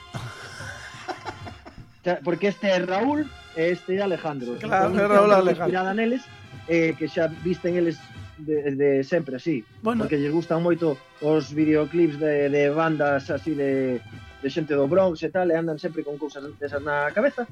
[2.24, 4.56] Porque este é Raúl e este é Alejandro.
[4.58, 5.70] Claro, é Raúl Alejandro.
[5.70, 6.24] Inspirada neles,
[6.66, 8.00] eh, que xa visten eles
[8.40, 9.64] de, de sempre, sí.
[9.82, 10.04] Bueno.
[10.04, 14.00] Porque lles gustan moito os videoclips de, de bandas así de,
[14.42, 17.48] de xente do Bronx e tal, e andan sempre con cousas desas na cabeza.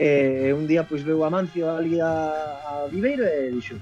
[0.00, 2.08] E un día pois veu a Mancio ali a,
[2.64, 3.76] a Viveiro e dixo,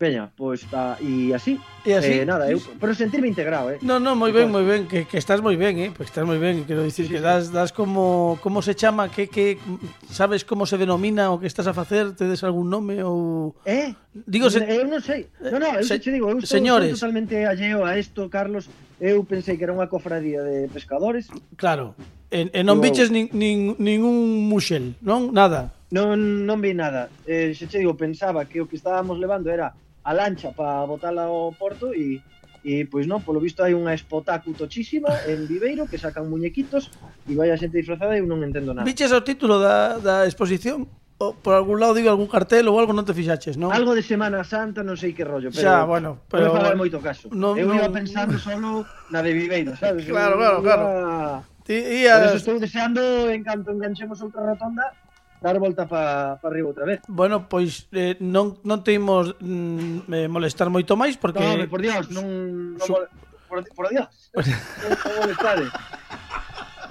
[0.00, 1.60] Peña, pois pues, e así.
[1.84, 2.24] E así.
[2.24, 3.76] Eh, nada, eu pero sentirme integrado, eh.
[3.84, 6.40] No, no, moi ben, moi ben, que, que estás moi ben, eh, pues estás moi
[6.40, 9.60] ben, quero dicir sí, que das das como como se chama, que que
[10.08, 13.92] sabes como se denomina o que estás a facer, tedes algún nome ou Eh?
[14.24, 14.64] Digo, se...
[14.64, 15.28] Eh, eu non sei.
[15.36, 16.00] Non, non, eu se...
[16.00, 16.96] te digo, eu estou, señores...
[16.96, 18.72] estou totalmente alleo a isto, Carlos.
[19.04, 21.28] Eu pensei que era unha cofradía de pescadores.
[21.60, 21.92] Claro.
[22.32, 25.28] E, e non biches nin, nin, ningún muxel, non?
[25.36, 25.76] Nada.
[25.92, 26.16] Non,
[26.48, 27.12] non vi nada.
[27.28, 31.28] Eh, xe che digo, pensaba que o que estábamos levando era a lancha para botala
[31.28, 32.22] ao porto e
[32.60, 36.92] E pois non, polo visto hai unha espotacu tochísima en Viveiro que sacan muñequitos
[37.24, 38.84] e vai a xente disfrazada e eu non entendo nada.
[38.84, 40.84] Viches o título da, da exposición?
[41.16, 43.72] O, por algún lado digo algún cartel ou algo non te fixaches, non?
[43.72, 47.00] Algo de Semana Santa, non sei que rollo, pero Xa, bueno, pero non falar moito
[47.00, 47.32] caso.
[47.32, 47.80] Non, eu no...
[47.80, 50.04] iba pensando solo na de Viveiro, sabes?
[50.04, 50.84] Claro, claro, claro.
[50.84, 51.44] Iba...
[51.64, 52.20] Ti, ia...
[52.20, 53.00] Por eso estou deseando
[53.32, 54.92] en canto enganchemos outra rotonda
[55.40, 57.00] dar volta para pa arriba outra vez.
[57.08, 61.40] Bueno, pois eh, non, non mm, eh, molestar moito máis porque...
[61.40, 63.08] No, por Dios, non, non Su- mole-
[63.48, 64.06] por, por Dios.
[64.36, 65.64] non, non molestade.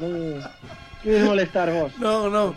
[0.01, 0.41] Non,
[1.29, 1.93] molestar vos.
[2.01, 2.51] No, no.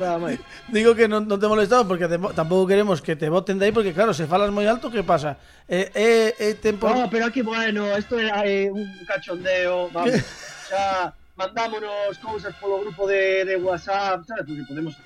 [0.72, 3.72] Digo que non, non te molestado porque te, tampouco queremos que te voten de aí
[3.72, 5.36] porque claro, se falas moi alto, que pasa?
[5.68, 6.88] Eh, eh, eh, tempo...
[6.88, 10.16] No, pero aquí, bueno, esto é eh, un cachondeo, vamos.
[10.72, 14.44] Xa mandámonos cousas polo grupo de, de WhatsApp, sabes?
[14.48, 14.96] Porque podemos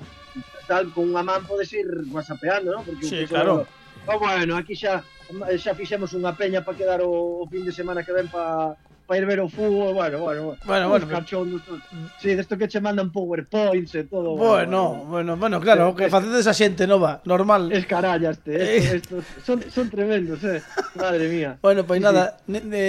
[0.67, 2.81] tal con unha man podes ir whatsappeando, ¿no?
[2.83, 3.67] Porque sí, claro.
[4.07, 5.03] Oh, bueno, aquí xa
[5.59, 9.17] xa fixemos unha peña para quedar o, o fin de semana que ven para pa
[9.17, 11.81] ir ver o fútbol, bueno, bueno, Bueno, uns bueno, cachondos, todos.
[12.19, 14.35] Sí, desto que che mandan powerpoints e todo.
[14.37, 17.71] Bueno, bueno, bueno, claro, o que facedes a xente nova, normal.
[17.71, 18.59] Es carallas, te,
[18.99, 20.61] esto, esto, son, son tremendos, eh.
[20.99, 21.57] Madre mía.
[21.63, 22.85] Bueno, pois Sí, nada, ne, ne,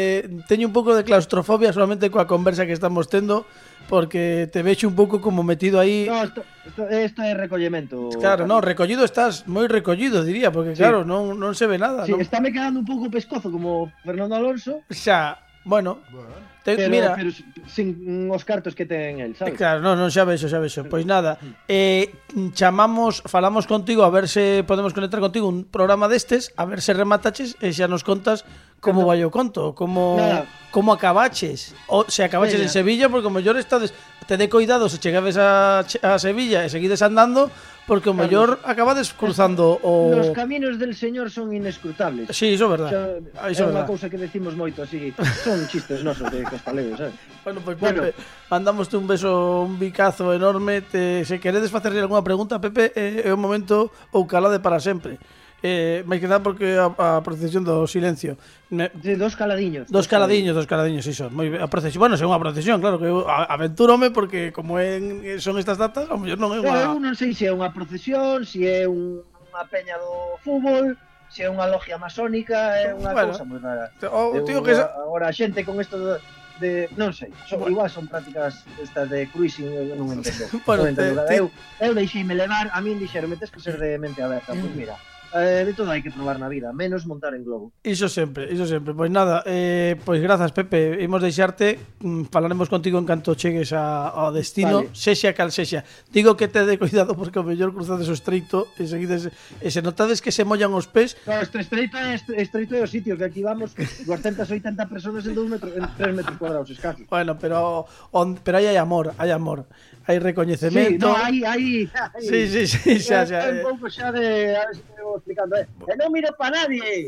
[0.50, 3.46] teño un pouco de claustrofobia solamente coa conversa que estamos tendo
[3.88, 6.06] porque te vexo un pouco como metido aí.
[6.10, 8.10] No, esto, esto, esto é recollemento.
[8.20, 10.84] Claro, no, recollido estás moi recollido, diría, porque Sí.
[10.84, 12.20] claro, non, non se ve nada, Sí, non?
[12.20, 16.30] está me quedando un pouco pescozo como Fernando Alonso, Xa, Bueno, bueno.
[16.64, 17.30] Te, pero, mira, pero
[17.68, 19.54] sin os cartos que ten el, sabes?
[19.54, 20.88] Eh, claro, non, non, xa vexo, xa vexo.
[20.88, 21.36] Pois nada,
[21.68, 22.12] eh,
[22.56, 26.96] chamamos, falamos contigo a ver se podemos conectar contigo un programa destes, a ver se
[26.96, 28.48] remataches eh, e xa nos contas
[28.80, 30.46] como vai o conto, como Nada.
[30.70, 32.70] como acabaches, o se acabaches Mira.
[32.70, 33.94] en Sevilla porque o mellor estades
[34.30, 37.50] tede cuidado se chegades a, a Sevilla e seguides andando
[37.88, 38.28] porque o claro.
[38.28, 42.28] mellor acabades cruzando o Los caminos del Señor son inescrutables.
[42.30, 42.92] Si, sí, iso é verdade.
[42.94, 45.10] Xa, ah, iso é unha cousa que decimos moito así,
[45.42, 47.16] son chistes nosos de Caspalegos, sabes?
[47.48, 48.04] Bueno, pois bueno.
[48.04, 48.20] Pepe,
[48.52, 48.76] bueno.
[48.76, 50.84] un beso, un bicazo enorme.
[50.84, 54.84] Te, se queredes facerle algunha pregunta, Pepe, é, eh, é o momento ou calade para
[54.84, 55.16] sempre
[55.64, 58.38] eh, máis que nada porque a, a procesión do silencio
[58.70, 58.94] me...
[58.94, 62.78] de dos caladiños dos caladiños, dos caladiños, iso moi, a procesión, bueno, é unha procesión,
[62.78, 66.94] claro que eu aventúrome porque como en, son estas datas ao mellor non é unha...
[66.94, 70.94] eu non sei se é unha procesión se é unha peña do fútbol
[71.34, 74.78] se é unha logia masónica é unha bueno, cousa moi rara o, tío que...
[74.78, 74.86] que...
[74.86, 76.22] agora a xente con isto de
[76.58, 77.78] de non sei, son, bueno.
[77.78, 80.50] igual son prácticas estas de cruising, eu non entendo.
[80.66, 81.38] bueno, non entendo te, te...
[81.38, 84.74] Eu, eu deixeime levar, a min dixeron, metes que ser de mente aberta, pois pues
[84.74, 84.98] mira
[85.34, 87.74] eh, de todo hai que probar na vida, menos montar en globo.
[87.84, 88.94] Iso sempre, iso sempre.
[88.94, 94.08] Pois nada, eh, pois grazas Pepe, imos deixarte, mm, falaremos contigo en canto chegues a,
[94.08, 94.96] ao destino, vale.
[94.96, 95.84] sexa cal sexa.
[96.12, 99.28] Digo que te de cuidado porque o mellor cruzades o estreito e seguides
[99.60, 101.20] e se notades que se mollan os pés.
[101.28, 104.48] No, este estreito é este, estreito é o sitio que aquí vamos 280
[104.88, 107.04] personas en 2 metros en 3 metros cuadrados escasos.
[107.10, 109.68] Bueno, pero on, pero aí hai amor, hai amor
[110.08, 111.04] hai recoñecemento.
[111.04, 112.22] Sí, no, hai, hai, hai.
[112.30, 113.52] Sí, sí, sí, xa, xa.
[113.52, 113.62] Un eh.
[113.62, 115.68] pouco xa de, a ver se me vou explicando, eh.
[115.68, 117.04] E non miro pa nadie.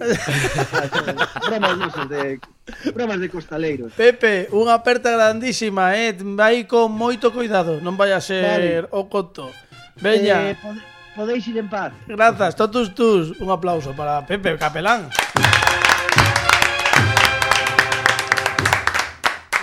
[1.48, 2.24] bromas disos de
[2.92, 3.96] bromas de costaleiros.
[3.96, 6.12] Pepe, unha aperta grandísima, eh.
[6.12, 8.92] Vai con moito cuidado, non vai a ser vale.
[8.92, 9.48] o conto.
[10.04, 10.52] Veña.
[10.52, 10.84] Eh, pode,
[11.16, 11.96] podeis ir en paz.
[12.04, 13.32] Grazas, totus tus.
[13.40, 15.08] Un aplauso para Pepe Capelán.
[15.08, 15.59] Aplausos.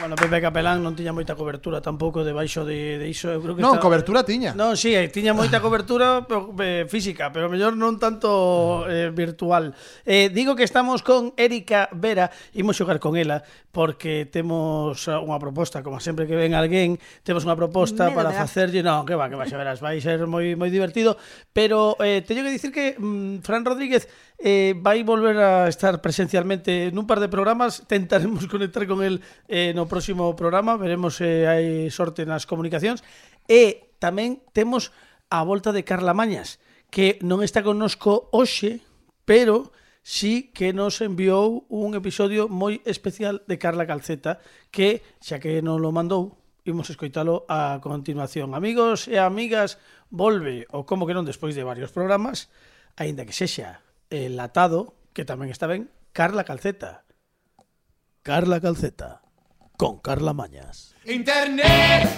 [0.06, 3.26] Bueno, Pepe Capelán non tiña moita cobertura tampouco debaixo de, de iso.
[3.26, 3.82] Eu creo que non, está...
[3.82, 4.54] cobertura tiña.
[4.54, 9.74] Non, sí, eh, tiña moita cobertura pero, eh, física, pero mellor non tanto eh, virtual.
[10.06, 13.42] Eh, digo que estamos con Erika Vera, imos xogar con ela,
[13.74, 18.30] porque temos eh, unha proposta, como sempre que ven alguén, temos unha proposta Medo para
[18.30, 18.86] facerlle...
[18.86, 21.18] Non, que va, que va, xa verás, vai ser moi moi divertido,
[21.50, 24.06] pero eh, teño que dicir que mm, Fran Rodríguez
[24.38, 29.72] eh, vai volver a estar presencialmente nun par de programas, tentaremos conectar con el eh,
[29.72, 33.00] no próximo programa, veremos se eh, hai sorte nas comunicacións,
[33.48, 34.92] e tamén temos
[35.32, 36.60] a volta de Carla Mañas,
[36.92, 38.84] que non está connosco hoxe,
[39.24, 39.72] pero
[40.06, 44.38] sí que nos enviou un episodio moi especial de Carla Calceta,
[44.70, 48.54] que, xa que non lo mandou, imos escoitalo a continuación.
[48.54, 52.52] Amigos e amigas, volve, ou como que non despois de varios programas,
[52.94, 53.85] aínda que sexa.
[54.10, 57.04] Enlatado, que tamén está ben, Carla Calceta.
[58.22, 59.22] Carla Calceta,
[59.78, 60.94] con Carla Mañas.
[61.06, 62.10] Internet,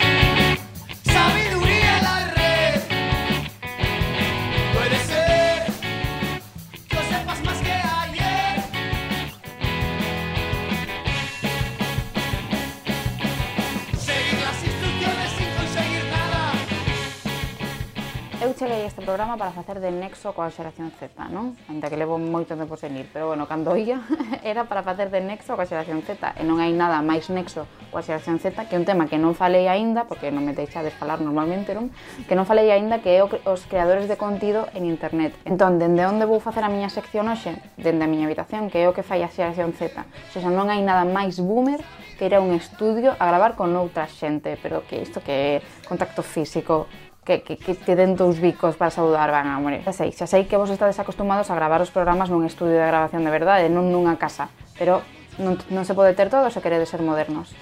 [18.59, 21.55] chega este programa para facer de nexo coa xeración Z, non?
[21.71, 24.03] Ainda que levo moito tempo sen ir, pero bueno, cando ia
[24.42, 28.03] era para facer de nexo coa xeración Z e non hai nada máis nexo coa
[28.03, 31.71] xeración Z que un tema que non falei aínda, porque non me deixades falar normalmente,
[31.71, 31.94] non?
[32.27, 35.38] Que non falei aínda que é os creadores de contido en internet.
[35.47, 37.55] Entón, dende onde vou facer a miña sección hoxe?
[37.79, 40.03] Dende a miña habitación, que é o que fai a xeración Z.
[40.35, 41.79] Xa, xa non hai nada máis boomer
[42.18, 45.87] que ir a un estudio a gravar con outra xente, pero que isto que é
[45.87, 46.90] contacto físico,
[47.29, 49.85] que, que, que te den dous bicos para saudar, van a morir.
[49.85, 52.88] Xa sei, xa sei que vos estades acostumados a gravar os programas nun estudio de
[52.88, 54.49] grabación de verdade, non nunha casa,
[54.81, 55.05] pero
[55.37, 57.53] non, non se pode ter todo se queredes ser modernos.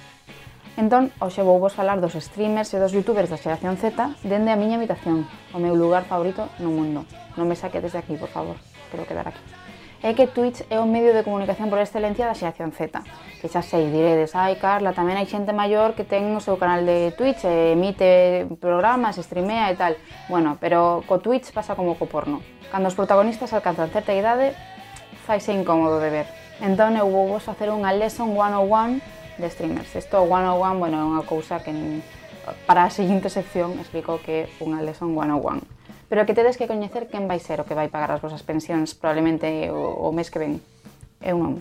[0.79, 3.91] Entón, hoxe vou vos falar dos streamers e dos youtubers da xeración Z
[4.23, 7.03] dende a miña habitación, o meu lugar favorito no mundo.
[7.35, 8.55] Non me saque de aquí, por favor,
[8.95, 9.66] quero quedar aquí
[10.03, 13.01] é que Twitch é o medio de comunicación por excelencia da xeración Z.
[13.41, 16.85] Que xa sei, diredes, ai Carla, tamén hai xente maior que ten o seu canal
[16.85, 19.95] de Twitch, emite programas, streamea e tal.
[20.29, 22.45] Bueno, pero co Twitch pasa como co porno.
[22.69, 24.53] Cando os protagonistas alcanzan certa idade,
[25.25, 26.27] faise incómodo de ver.
[26.61, 29.01] Entón eu vou vos facer unha lesson 101
[29.37, 29.93] de streamers.
[29.97, 31.73] Isto 101, bueno, é unha cousa que
[32.65, 35.76] para a seguinte sección explico que é unha lesson 101
[36.09, 38.95] pero que tedes que coñecer quen vai ser o que vai pagar as vosas pensións
[38.95, 40.63] probablemente o, o mes que ven.
[41.19, 41.59] É un.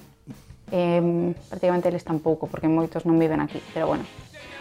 [0.71, 4.05] Eh, prácticamente eles tampouco, porque moitos non viven aquí, pero bueno.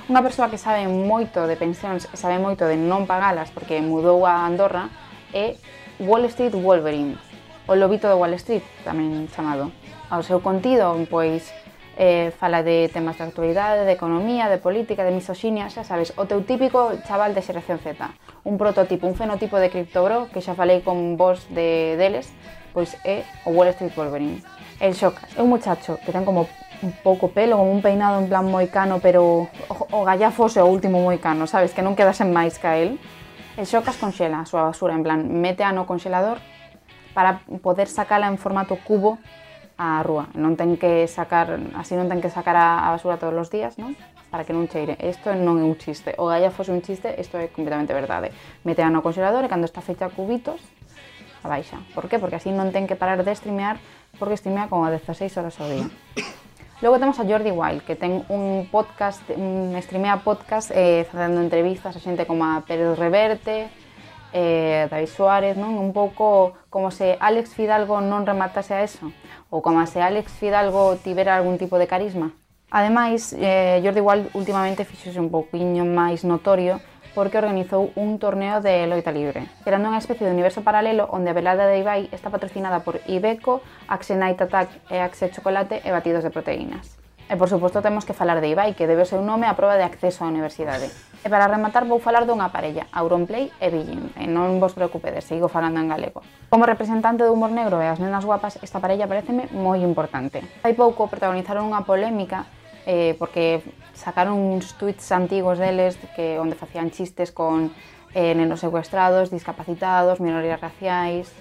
[0.05, 4.29] Unha persoa que sabe moito de pensións e sabe moito de non pagalas porque mudou
[4.29, 4.93] a Andorra
[5.33, 5.57] é
[5.97, 7.17] Wall Street Wolverine,
[7.65, 9.73] o lobito de Wall Street, tamén chamado.
[10.13, 11.49] Ao seu contido, pois,
[11.97, 16.27] eh, fala de temas de actualidade, de economía, de política, de misoxinia, xa sabes, o
[16.27, 18.11] teu típico chaval de xeración Z.
[18.45, 22.31] Un prototipo, un fenotipo de criptobro que xa falei con vos de deles,
[22.75, 24.43] pois é o Wall Street Wolverine.
[24.83, 26.51] El Shock é un muchacho que ten como
[26.83, 30.67] un pouco pelo, como un peinado en plan moicano, pero o, o gallá fose o
[30.67, 32.99] último moicano, sabes, que non quedasen máis ca el.
[33.55, 36.43] El Xocas conxela a súa basura, en plan, mete a no conxelador
[37.15, 39.23] para poder sacala en formato cubo
[39.77, 40.31] á rúa.
[40.39, 43.75] Non ten que sacar, así non ten que sacar a, a basura todos os días,
[43.79, 43.99] non?
[44.31, 44.95] Para que non cheire.
[45.03, 46.15] Isto non é un chiste.
[46.19, 48.31] O galla fose un chiste, isto é completamente verdade.
[48.63, 50.63] Mete no congelador e cando está feita a cubitos,
[51.43, 51.83] a baixa.
[51.95, 52.23] Por qué?
[52.23, 53.79] Porque así non ten que parar de streamear,
[54.19, 55.87] porque streamea como 16 horas ao día.
[56.83, 62.01] Logo temos a Jordi Wild, que ten un podcast, un streamea podcast eh, entrevistas a
[62.03, 63.71] xente como a Pérez Reverte,
[64.35, 65.79] eh, David Suárez, non?
[65.79, 69.15] Un pouco como se Alex Fidalgo non rematase a eso,
[69.55, 72.35] ou como se Alex Fidalgo tivera algún tipo de carisma.
[72.75, 76.83] Ademais, eh, Jordi Wild últimamente fixose un pouquiño máis notorio
[77.15, 81.39] porque organizou un torneo de loita libre, creando unha especie de universo paralelo onde a
[81.39, 86.27] velada de Ibai está patrocinada por Ibeco, Axe Night Attack e Axe Chocolate e batidos
[86.27, 87.04] de proteínas.
[87.25, 89.81] E por suposto temos que falar de Ibai, que debe o seu nome á prova
[89.81, 90.93] de acceso á universidade.
[91.25, 95.49] E para rematar vou falar dunha parella, Auronplay e Billin, e non vos preocupedes, sigo
[95.49, 96.21] falando en galego.
[96.53, 100.45] Como representante do humor negro e as nenas guapas, esta parella pareceme moi importante.
[100.61, 102.45] Hai pouco protagonizaron unha polémica
[102.85, 103.65] eh, porque
[103.97, 107.73] sacaron uns tweets antigos deles que onde facían chistes con
[108.13, 111.33] eh, nenos secuestrados, discapacitados, minorías raciais...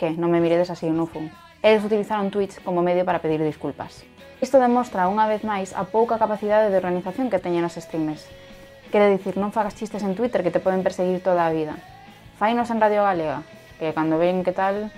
[0.00, 1.28] Que non me miredes así, non fun.
[1.60, 4.00] Eles utilizaron tweets como medio para pedir disculpas.
[4.40, 8.24] Isto demostra unha vez máis a pouca capacidade de organización que teñen os streamers.
[8.88, 11.76] Quere dicir, non fagas chistes en Twitter que te poden perseguir toda a vida.
[12.40, 13.44] Fainos en Radio Galega,
[13.76, 14.88] que cando ven que tal,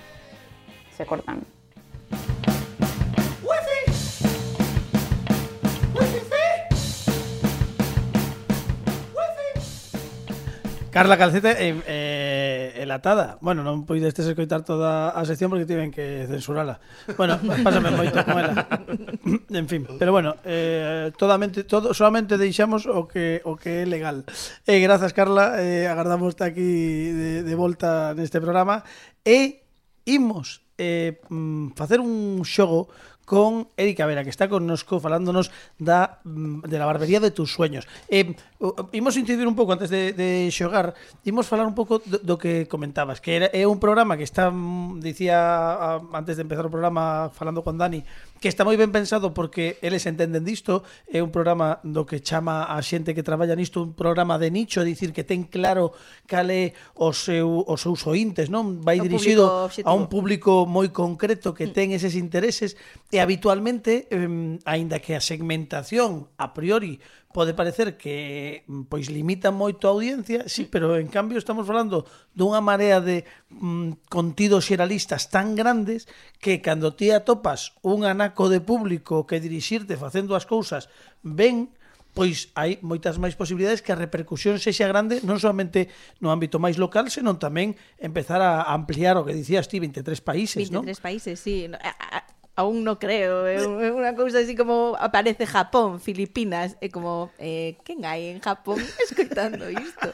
[0.95, 1.43] se cortan.
[10.93, 13.39] Carla Calceta eh, eh, elatada.
[13.41, 16.85] Bueno, non poidestes escoitar toda a sección porque tiven que censurala.
[17.17, 18.69] Bueno, pásame moito con ela.
[19.53, 24.29] En fin, pero bueno, eh, todamente, todo, solamente deixamos o que, o que é legal.
[24.69, 25.57] Eh, grazas, Carla.
[25.65, 28.85] Eh, agardamos aquí de, de volta neste programa.
[29.25, 29.65] E
[30.05, 32.93] imos eh, mm, facer un xogo
[33.33, 35.49] con Erika Vera, que está connosco falándonos
[35.81, 37.89] da, mm, de la barbería de tus sueños.
[38.13, 38.37] Eh,
[38.93, 40.93] imos incidir un pouco antes de, de xogar,
[41.25, 44.53] imos falar un pouco do, do que comentabas, que era, é un programa que está,
[44.53, 48.05] mm, dicía antes de empezar o programa falando con Dani,
[48.43, 52.67] que está moi ben pensado porque eles entenden disto, é un programa do que chama
[52.67, 55.95] a xente que traballa nisto un programa de nicho, é dicir que ten claro
[56.27, 58.83] cal é o seu, os seus ointes, non?
[58.83, 62.75] Vai o dirixido a un público moi concreto que ten eses intereses
[63.15, 66.99] e habitualmente, eh, aínda que a segmentación a priori
[67.33, 70.71] pode parecer que mm, pois limita moito a audiencia, sí, mm.
[70.71, 72.05] pero en cambio estamos falando
[72.37, 76.07] dunha marea de mm, contidos xeralistas tan grandes
[76.39, 80.93] que cando ti atopas un anaco de público que dirixirte facendo as cousas
[81.25, 81.73] ben,
[82.13, 85.89] pois hai moitas máis posibilidades que a repercusión sexa grande non solamente
[86.21, 90.69] no ámbito máis local, senón tamén empezar a ampliar o que dicías ti, 23 países,
[90.69, 90.85] 23 non?
[90.85, 91.65] 23 países, sí.
[91.73, 92.21] A, a,
[92.55, 98.05] aún no creo, é unha cousa así como aparece Japón, Filipinas, é como, eh, quen
[98.05, 100.13] hai en Japón escoitando isto?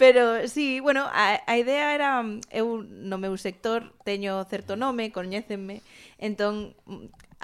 [0.00, 5.84] Pero sí, bueno, a, a idea era, eu no meu sector teño certo nome, coñécenme,
[6.16, 6.72] entón,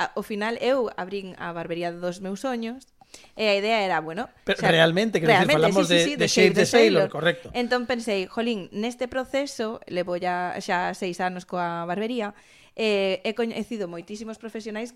[0.01, 2.89] a, ao final eu abrín a barbería dos meus soños,
[3.35, 4.31] E a idea era, bueno...
[4.47, 6.67] Pero o sea, realmente, que realmente, decir, falamos sí, sí, sí, de, de Shave, the
[6.67, 7.51] Sailor, Sailor, correcto.
[7.59, 12.39] Entón pensei, jolín, neste proceso, levo ya xa seis anos coa barbería,
[12.77, 14.95] eh, he coñecido moitísimos profesionais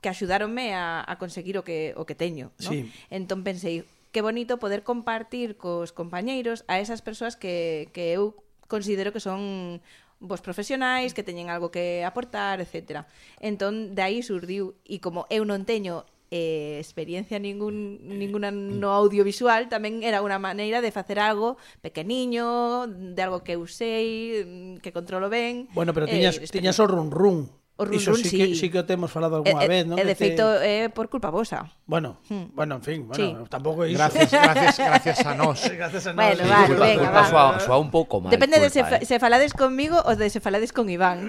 [0.00, 2.52] que axudáronme a, a conseguir o que, o que teño.
[2.62, 2.70] ¿no?
[2.70, 2.90] Sí.
[3.10, 9.12] Entón pensei, que bonito poder compartir cos compañeiros a esas persoas que, que eu considero
[9.12, 9.82] que son
[10.20, 13.04] vos profesionais, que teñen algo que aportar, etc.
[13.40, 19.68] Entón, de aí surdiu, e como eu non teño eh, experiencia ningún, ninguna no audiovisual,
[19.70, 24.90] tamén era unha maneira de facer algo pequeniño, de algo que eu sei, mm, que
[24.90, 25.70] controlo ben.
[25.74, 26.58] Bueno, pero eh, tiñas, experiencia.
[26.58, 27.38] tiñas o run run.
[27.76, 28.38] O run, Iso run, sí, sí.
[28.38, 30.00] Que, sí que o temos falado algunha e, vez, non?
[30.00, 31.68] E de feito é eh, por culpa vosa.
[31.84, 32.56] Bueno, hmm.
[32.56, 33.52] bueno, en fin, bueno, sí.
[33.52, 34.00] tampouco é iso.
[34.00, 35.60] Gracias, gracias, gracias a nós.
[35.84, 36.24] gracias a nós.
[36.24, 37.28] Bueno, sí, vale, culpa, venga, culpa, va.
[37.28, 38.32] Soa, soa un pouco mal.
[38.32, 39.04] Depende culpa, de se, eh.
[39.04, 41.28] se falades conmigo ou de se falades con Iván.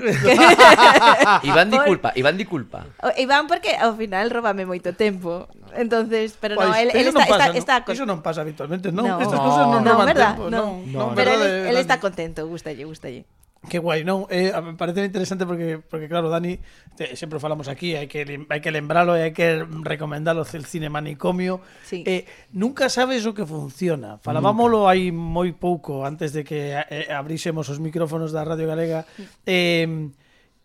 [1.52, 2.88] Iván di culpa, Iván di culpa.
[3.04, 5.52] O, Iván porque ao final róbame moito tempo.
[5.76, 9.04] Entonces, pero pois, no, él, él está, pasa, está, está, Iso non pasa habitualmente, non.
[9.04, 9.20] No.
[9.20, 10.88] Estas no, cosas non no, roban tempo, non.
[10.88, 13.28] No, no, pero él, él eh, está contento, gustalle, gustalle.
[13.66, 14.30] Que guai, non?
[14.30, 16.62] Eh, parece interesante porque, porque claro, Dani,
[16.95, 20.93] te, sempre falamos aquí, hai que, hai que lembralo e hai que recomendalo el cine
[20.93, 21.60] manicomio.
[21.82, 22.05] Sí.
[22.05, 24.22] Eh, nunca sabes o que funciona.
[24.22, 29.10] Falábamolo hai moi pouco antes de que eh, abrísemos os micrófonos da Radio Galega.
[29.43, 30.14] Eh,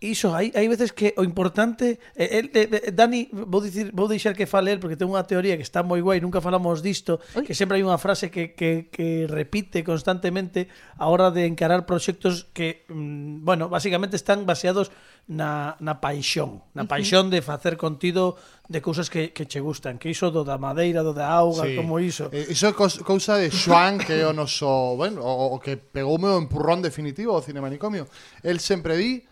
[0.03, 4.35] iso, hai, hai veces que o importante el, el, el, Dani, vou dicir, vou deixar
[4.35, 7.47] que fale el porque ten unha teoría que está moi guai, nunca falamos disto, Oi.
[7.47, 10.67] que sempre hai unha frase que, que, que repite constantemente
[10.99, 14.91] a hora de encarar proxectos que, mm, bueno, basicamente están baseados
[15.31, 18.35] na, na paixón, na paixón de facer contido
[18.67, 21.79] de cousas que, que che gustan, que iso do da madeira, do da auga, sí.
[21.79, 22.27] como iso.
[22.35, 26.19] Eh, iso é cousa de Xoan que é o noso, bueno, o, o que pegou
[26.19, 28.11] o meu empurrón definitivo ao cinemanicomio.
[28.43, 29.23] El sempre di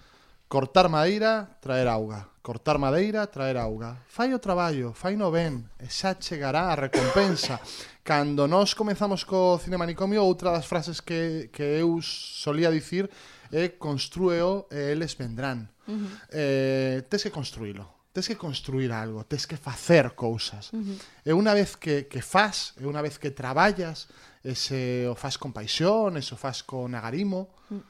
[0.50, 2.26] Cortar madeira, traer auga.
[2.42, 4.02] Cortar madeira, traer auga.
[4.08, 7.62] Fai o traballo, fai no ben, e xa chegará a recompensa.
[8.02, 13.06] Cando nós comezamos co Cine Manicomio, outra das frases que, que eu solía dicir
[13.54, 15.70] é construeo e eles vendrán.
[15.86, 16.10] Uh -huh.
[16.34, 18.10] eh, tes que construílo.
[18.10, 20.74] Tes que construir algo, tes que facer cousas.
[20.74, 20.98] Uh -huh.
[21.22, 24.10] E unha vez que, que faz, e unha vez que traballas,
[24.42, 27.89] e se o faz con paixón, e se o faz con agarimo, uh -huh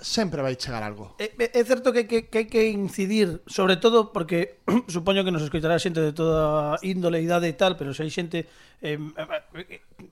[0.00, 1.14] sempre vai chegar algo.
[1.18, 5.44] É, é certo que, que, que hai que incidir, sobre todo porque supoño que nos
[5.44, 8.48] escoitará xente de toda índole, idade e tal, pero se hai xente
[8.80, 8.96] eh,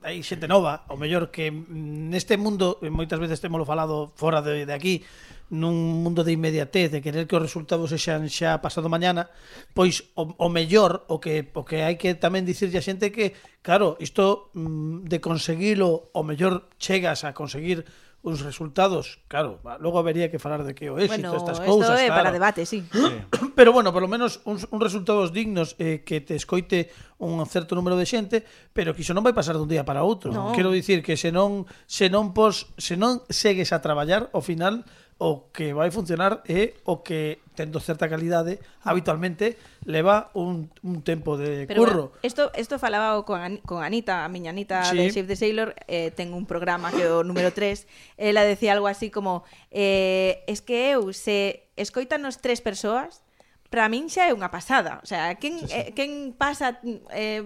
[0.04, 4.74] hai xente nova, o mellor que neste mundo, moitas veces temolo falado fora de, de
[4.76, 5.04] aquí,
[5.48, 9.32] nun mundo de inmediatez, de querer que os resultados sexan xa pasado mañana,
[9.72, 13.32] pois o, o mellor, o que, o que hai que tamén dicirlle a xente que,
[13.64, 17.88] claro, isto mm, de conseguilo, o mellor chegas a conseguir
[18.28, 22.12] uns resultados, claro, logo habería que falar de que o éxito, bueno, estas cousas, é
[22.12, 22.20] claro.
[22.20, 22.84] para debate, sí.
[22.92, 23.16] sí.
[23.56, 27.72] Pero bueno, por lo menos uns, uns resultados dignos eh, que te escoite un certo
[27.74, 28.44] número de xente,
[28.76, 30.30] pero que iso non vai pasar dun día para outro.
[30.30, 30.52] No.
[30.52, 34.84] Quero dicir que se non se non pos, se non segues a traballar, ao final
[35.18, 41.36] o que vai funcionar é o que tendo certa calidade, habitualmente leva un, un tempo
[41.36, 42.02] de Pero, curro.
[42.14, 44.96] Bueno, esto, esto falaba con, An con Anita, a miña Anita sí.
[44.96, 47.82] de Save the Sailor, eh, ten un programa que é o número 3,
[48.14, 49.42] ela decía algo así como
[49.74, 53.26] eh, es que eu se escoitanos tres persoas,
[53.74, 55.02] para min xa é unha pasada.
[55.02, 55.74] O sea, quen, sí, sí.
[55.74, 56.78] Eh, quen pasa
[57.10, 57.42] eh,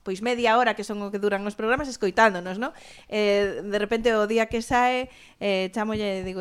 [0.00, 2.72] pois media hora que son o que duran os programas escoitándonos, no?
[3.12, 6.40] Eh, de repente o día que sae eh, chamolle, digo,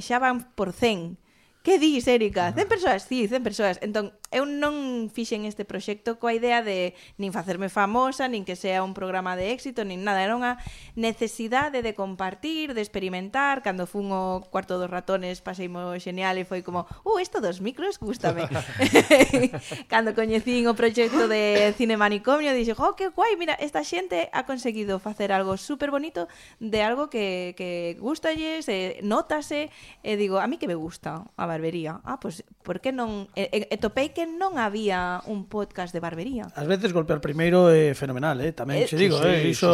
[0.00, 1.20] xa van por 100
[1.66, 2.52] Que dis, Erika?
[2.52, 3.02] 100 persoas?
[3.02, 3.80] Sí, 100 persoas.
[3.82, 8.84] Entón, eu non fixen este proxecto coa idea de nin facerme famosa, nin que sea
[8.84, 10.60] un programa de éxito, nin nada, era unha
[10.92, 16.44] necesidade de compartir, de experimentar, cando fun o cuarto dos ratones pasei moi xenial e
[16.44, 18.44] foi como, uh, isto dos micros, gustame.
[19.92, 24.44] cando coñecín o proxecto de Cine Manicomio, dixe, oh, que guai, mira, esta xente ha
[24.44, 26.28] conseguido facer algo super bonito
[26.60, 29.72] de algo que, que gustalles, eh, notase,
[30.04, 32.04] e eh, digo, a mí que me gusta a barbería.
[32.04, 36.02] Ah, pois pues, por que non e, e topei que non había un podcast de
[36.02, 36.50] barbería.
[36.58, 39.70] Ás veces golpear primeiro é fenomenal, eh, tamén eh, che digo, sí, eh, iso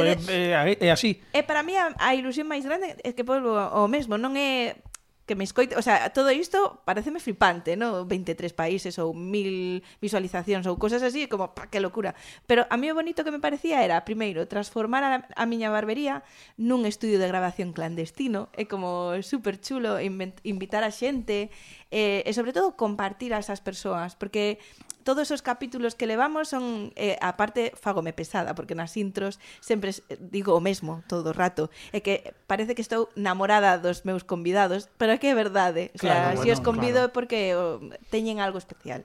[0.00, 0.32] sí, sí.
[0.32, 1.20] é, é, é así.
[1.36, 4.80] E para mí a, a ilusión máis grande é que volvo o mesmo, non é
[5.26, 8.04] que me escoite, o sea, todo isto pareceme flipante, ¿no?
[8.04, 12.18] 23 países ou mil visualizacións ou cosas así, como, pa, que locura.
[12.50, 16.26] Pero a mí o bonito que me parecía era, primeiro, transformar a, a miña barbería
[16.58, 21.54] nun estudio de grabación clandestino, é como super chulo invitar a xente,
[21.94, 24.58] eh, e sobre todo compartir a esas persoas, porque
[25.02, 29.90] todos os capítulos que levamos son eh, a parte fágome pesada porque nas intros sempre
[29.90, 34.22] eh, digo o mesmo todo o rato é que parece que estou namorada dos meus
[34.24, 37.10] convidados pero é que é verdade o sea, claro, si bueno, os convido claro.
[37.10, 37.38] é porque
[38.08, 39.04] teñen algo especial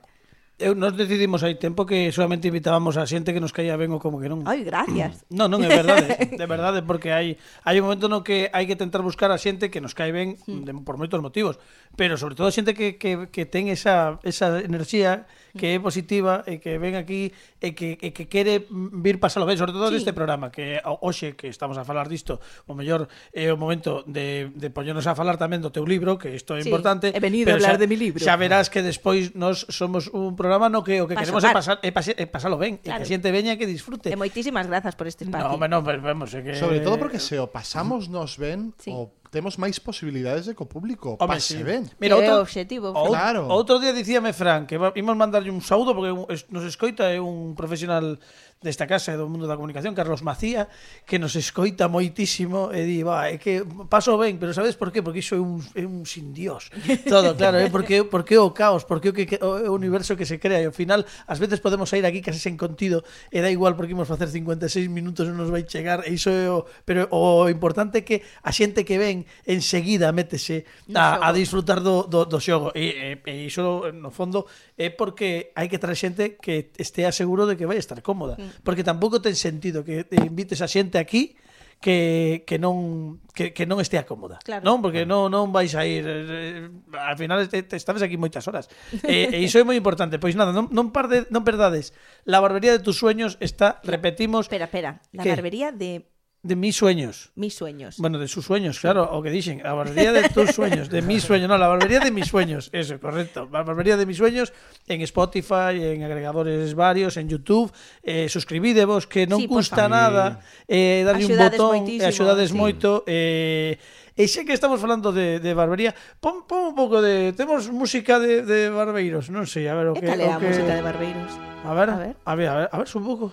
[0.58, 4.02] Eu nos decidimos hai tempo que solamente invitábamos a xente que nos caía ben ou
[4.02, 4.42] como que non.
[4.42, 5.22] Ai, gracias.
[5.30, 8.74] Non, non é verdade, de verdade porque hai hai un momento no que hai que
[8.74, 10.66] tentar buscar a xente que nos cae ben hmm.
[10.66, 11.62] de, por moitos motivos,
[11.94, 16.44] pero sobre todo a xente que que que ten esa esa enerxía que é positiva
[16.44, 17.32] e que ven aquí
[17.62, 20.00] e que, e que quere vir pasalo ben, sobre todo sí.
[20.00, 24.50] neste programa, que hoxe que estamos a falar disto, o mellor é o momento de,
[24.52, 26.68] de poñernos a falar tamén do teu libro, que isto é sí.
[26.68, 27.10] importante.
[27.14, 28.20] He venido pero a hablar xa, de mi libro.
[28.20, 31.52] Xa verás que despois nos somos un programa no que o que Paso, queremos é,
[31.52, 33.00] pasar, é, pase, é pasalo ben, claro.
[33.00, 34.10] e que xente veña que disfrute.
[34.10, 35.48] E moitísimas grazas por este espacio.
[35.48, 36.54] No, bueno, pues, vemos, que...
[36.54, 38.90] Sobre todo porque se o pasamos nos ben, sí.
[38.92, 41.62] o temos máis posibilidades de que o público Home, pase sí.
[41.62, 41.84] ben.
[42.00, 43.48] Mira, outro, é o claro.
[43.48, 46.12] Outro día dicíame Fran que imos mandarlle un saúdo porque
[46.48, 48.16] nos escoita é un profesional
[48.58, 50.66] desta casa e do mundo da comunicación, Carlos Macía,
[51.06, 54.98] que nos escoita moitísimo e di, va, é que paso ben, pero sabes por qué?
[54.98, 56.74] Porque iso é un, é un sin dios.
[57.06, 60.42] Todo, claro, é porque, porque o caos, porque o, que, o, o universo que se
[60.42, 63.78] crea e ao final, ás veces podemos sair aquí case sen contido e da igual
[63.78, 67.06] porque imos facer 56 minutos e non nos vai chegar e iso é o, pero
[67.14, 70.66] o importante é que a xente que ven enseguida métese
[70.98, 75.54] a, a disfrutar do, do, do xogo e, e, e iso no fondo é porque
[75.54, 78.34] hai que traer xente que estea seguro de que vai estar cómoda.
[78.34, 81.36] Mm porque tampouco ten sentido que te invites a xente aquí
[81.80, 84.66] que, que non que, que non estea cómoda, claro.
[84.66, 84.82] non?
[84.82, 86.66] Porque non non vais a ir eh,
[86.98, 88.66] al final te, te estades aquí moitas horas.
[89.06, 90.18] Eh, e iso é moi importante.
[90.18, 91.94] Pois nada, non non parde, non perdades.
[92.26, 94.50] La barbería de tus sueños está, repetimos.
[94.50, 94.98] Espera, espera.
[95.14, 95.30] La ¿qué?
[95.30, 96.10] barbería de
[96.40, 97.32] De mis sueños.
[97.34, 97.96] Mis sueños.
[97.98, 101.24] Bueno, de sus sueños, claro, o que dicen, la barbería de tus sueños, de mis
[101.24, 103.48] sueños, no, la barbería de mis sueños, eso, correcto.
[103.50, 104.52] La barbería de mis sueños
[104.86, 107.72] en Spotify, en agregadores varios, en YouTube,
[108.04, 110.38] eh, suscribidevos, que non sí, custa nada,
[110.70, 112.56] eh, darlle un botón, eh, e axudades sí.
[112.56, 113.74] moito, eh,
[114.18, 117.30] E xa que estamos falando de, de barbería, pon, pon un pouco de...
[117.38, 120.02] Temos música de, de barbeiros, non sei, a ver o que...
[120.02, 120.50] E cal é a que...
[120.50, 121.30] música de barbeiros?
[121.62, 123.30] A ver, a ver, a ver, a ver, a ver, a ver un pouco.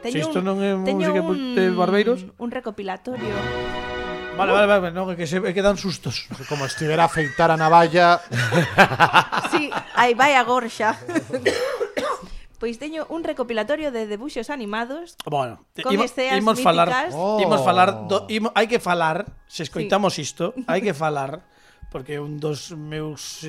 [0.00, 3.36] Teño si isto non é música un, de barbeiros Un recopilatorio
[4.40, 8.24] Vale, vale, vale, non, que, se, que dan sustos Como estivera a afeitar a navalla
[9.52, 10.96] Si, sí, aí vai a gorxa
[12.60, 16.60] Pois teño un recopilatorio de debuxos animados Bueno, con imos míticas.
[16.60, 17.40] falar, oh.
[17.40, 18.32] imos falar do, oh.
[18.32, 20.24] imo, hai que falar, se escoitamos sí.
[20.24, 21.44] isto Hai que falar
[21.90, 23.44] porque un dos meus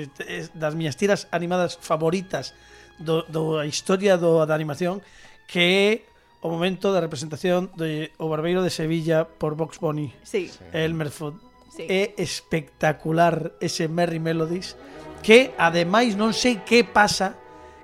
[0.57, 2.57] das miñas tiras animadas favoritas
[2.97, 4.99] do, do a historia do, da animación
[5.45, 6.10] que é
[6.41, 7.85] o momento da representación do
[8.17, 10.49] O Barbeiro de Sevilla por Vox Bunny sí.
[10.73, 11.37] Elmer Fudd.
[11.71, 11.87] Sí.
[11.87, 14.75] É espectacular ese Merry Melodies
[15.21, 17.37] que ademais non sei que pasa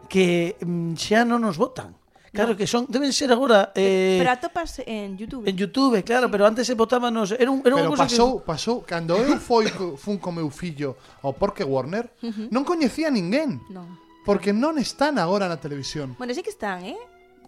[0.10, 1.95] que mm, xa non nos votan.
[2.34, 6.32] Claro que son, deben ser agora eh, Pero atopas en Youtube En Youtube, claro, sí.
[6.32, 8.45] pero antes se votábanos Era, un, era pero pasou, que...
[8.45, 12.47] pasou Cando eu foi, fun co meu fillo Ao Porque Warner uh -huh.
[12.51, 13.88] Non coñecía ninguén no.
[14.22, 16.99] Porque non están agora na televisión Bueno, sí que están, eh?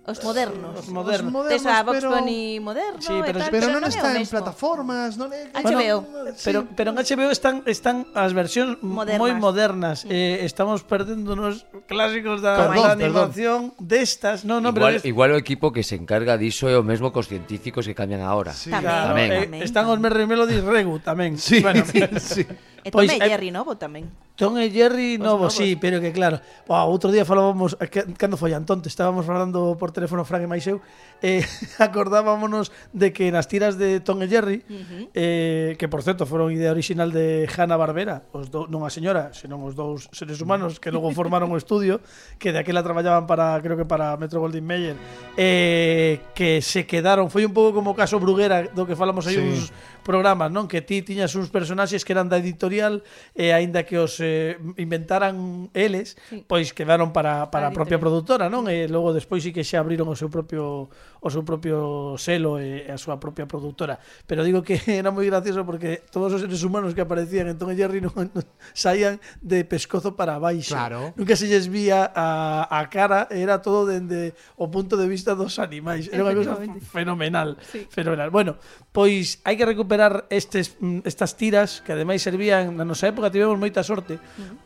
[0.06, 0.80] Os modernos.
[0.80, 1.28] Os modernos.
[1.28, 2.10] Os modernos Tes a Vox pero...
[2.12, 5.52] Bunny moderno sí, pero, tal, pero, pero non, non está en plataformas, non é...
[5.54, 6.02] HBO.
[6.02, 6.44] Bueno, sí.
[6.48, 10.08] pero, pero en HBO están están as versións moi modernas.
[10.08, 10.10] Mm.
[10.10, 14.42] Eh, estamos perdéndonos clásicos da, perdón, da animación destas.
[14.42, 15.06] De no, no, igual, pero es...
[15.06, 18.56] igual o equipo que se encarga diso é o mesmo cos científicos que cambian agora.
[18.56, 18.74] Sí.
[18.74, 19.30] Tamén, claro, tamén.
[19.30, 19.62] Eh, tamén.
[19.62, 21.38] Están os Merry Melody Regu tamén.
[21.38, 22.44] Sí, bueno, sí, sí.
[22.84, 24.08] E Tom pois, e Jerry novo tamén.
[24.40, 26.40] Tom e Jerry pois novo, pues novo, sí, pero que claro.
[26.68, 30.48] Wow, outro día falábamos, eh, que, cando foi Antón, estábamos falando por teléfono Fran e
[30.48, 30.80] Maiseu,
[31.20, 31.44] eh,
[31.84, 35.04] acordábamonos de que nas tiras de Tom e Jerry, uh -huh.
[35.12, 39.36] eh, que por certo foron idea original de Hanna Barbera, os do, non a señora,
[39.36, 42.00] senón os dous seres humanos que logo formaron o estudio,
[42.40, 44.98] que daquela traballaban para, creo que para Metro Goldwyn Mayer,
[45.36, 49.36] eh, que se quedaron, foi un pouco como o caso Bruguera do que falamos aí
[49.36, 49.44] sí.
[49.44, 49.76] uns,
[50.10, 50.66] programas, non?
[50.66, 53.06] Que ti tiñas uns personaxes que eran da editorial
[53.38, 56.42] e aínda que os eh, inventaran eles, sí.
[56.50, 58.66] pois quedaron para, para a propia produtora, non?
[58.66, 60.90] E logo despois sí que xa abriron o seu propio
[61.22, 64.02] o seu propio selo e a súa propia produtora.
[64.26, 68.02] Pero digo que era moi gracioso porque todos os seres humanos que aparecían entón Jerry
[68.10, 70.74] non, non saían de pescozo para baixo.
[70.74, 71.14] Claro.
[71.14, 75.62] Nunca se lles vía a, a cara, era todo dende o punto de vista dos
[75.62, 76.10] animais.
[76.10, 77.86] Era unha cousa fenomenal, sí.
[77.94, 78.34] fenomenal.
[78.34, 78.58] Bueno,
[78.90, 83.60] pois hai que recuperar recuperar estes, estas tiras que ademais servían na nosa época tivemos
[83.60, 84.16] moita sorte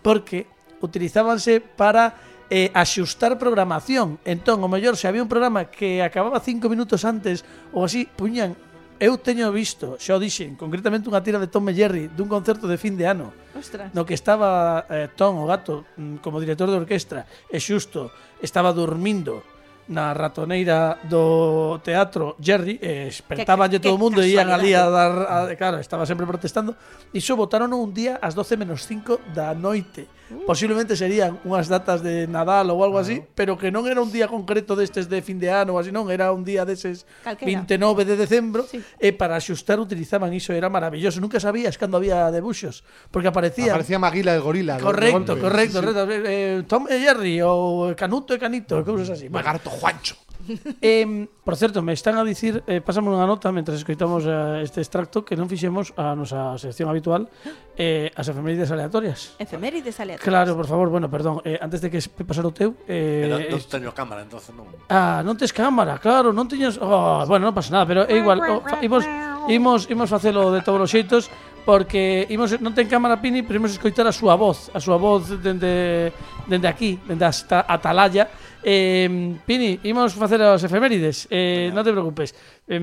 [0.06, 0.46] porque
[0.84, 2.14] utilizábanse para
[2.52, 4.22] eh, axustar programación.
[4.28, 7.42] Entón o mellor se había un programa que acababa cinco minutos antes
[7.74, 8.54] ou así puñan
[9.02, 12.70] Eu teño visto, xa o dixen, concretamente unha tira de Tom e Jerry dun concerto
[12.70, 13.92] de fin de ano Ostras.
[13.92, 18.72] no que estaba eh, Tom, o gato, mm, como director de orquestra e xusto, estaba
[18.72, 19.44] dormindo
[19.88, 24.88] na ratoneira do teatro Jerry eh, e espertabanlle todo o mundo e ian ali a
[24.88, 26.76] dar a, claro, estaba sempre protestando
[27.12, 30.08] e iso votaron un día ás 12 menos 5 da noite.
[30.34, 30.46] Uh.
[30.46, 34.26] Posiblemente serían unhas datas de Nadal ou algo así, pero que non era un día
[34.26, 37.64] concreto destes de fin de ano ou así, non, era un día deses Calquera.
[37.70, 38.82] 29 de decembro sí.
[38.98, 41.22] e para axustar utilizaban iso, era maravilloso.
[41.22, 44.82] Nunca sabías cando había debuxos, porque aparecía Aparecía Maguila el gorila.
[44.82, 46.04] Correcto, correcto, correcto.
[46.10, 49.30] Eh, eh, Tom e Jerry ou Canuto e Canito, cousas así.
[49.30, 50.18] Bueno, Lagarto Juancho.
[50.82, 54.84] eh, por certo, me están a dicir, eh, pásame unha nota mentre escoitamos eh, este
[54.84, 57.28] extracto que non fixemos a nosa sección habitual
[57.76, 59.36] eh, as efemérides aleatorias.
[59.40, 60.24] Efemérides aleatorias.
[60.24, 62.76] Claro, por favor, bueno, perdón, eh, antes de que pasar o teu...
[62.88, 64.68] Eh, eh non, teño cámara, entonces non...
[64.92, 66.80] Ah, non tes cámara, claro, non teñas...
[66.80, 69.04] Oh, bueno, non pasa nada, pero é igual, oh, fa, imos,
[69.48, 71.32] imos, imos facelo de todos os xeitos
[71.66, 75.32] porque imos, non ten cámara Pini, pero imos escoitar a súa voz, a súa voz
[75.40, 76.12] dende,
[76.48, 78.28] dende aquí, dende hasta Atalaya,
[78.64, 82.32] Eh, Pini, imos facer as efemérides eh, Non te preocupes
[82.64, 82.80] eh,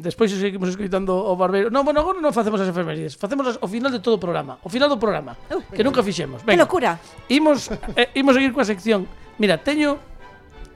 [0.00, 3.68] Despois seguimos escritando o barbeiro Non, bueno, agora non facemos as efemérides Facemos ao o
[3.68, 6.56] final de todo o programa O final do programa, uh, que nunca fixemos Venga.
[6.56, 6.96] Que locura
[7.28, 9.04] Imos, eh, imos seguir coa sección
[9.36, 10.00] Mira, teño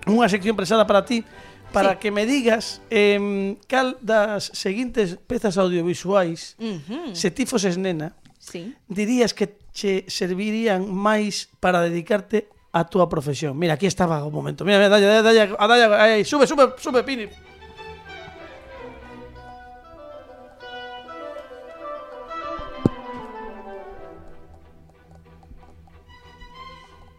[0.04, 1.24] unha sección presada para ti
[1.72, 2.04] Para sí.
[2.04, 7.16] que me digas eh, Cal das seguintes pezas audiovisuais uh -huh.
[7.16, 8.76] Se ti foses nena sí.
[8.84, 13.58] Dirías que che servirían máis para dedicarte a túa profesión.
[13.58, 14.64] Mira, aquí estaba un momento.
[14.64, 17.28] Mira, mira, dalla, dalla, dalla, aí, sube, sube, sube, Pini.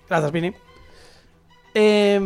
[0.09, 0.53] Grazas, Pini.
[1.75, 2.19] Eh,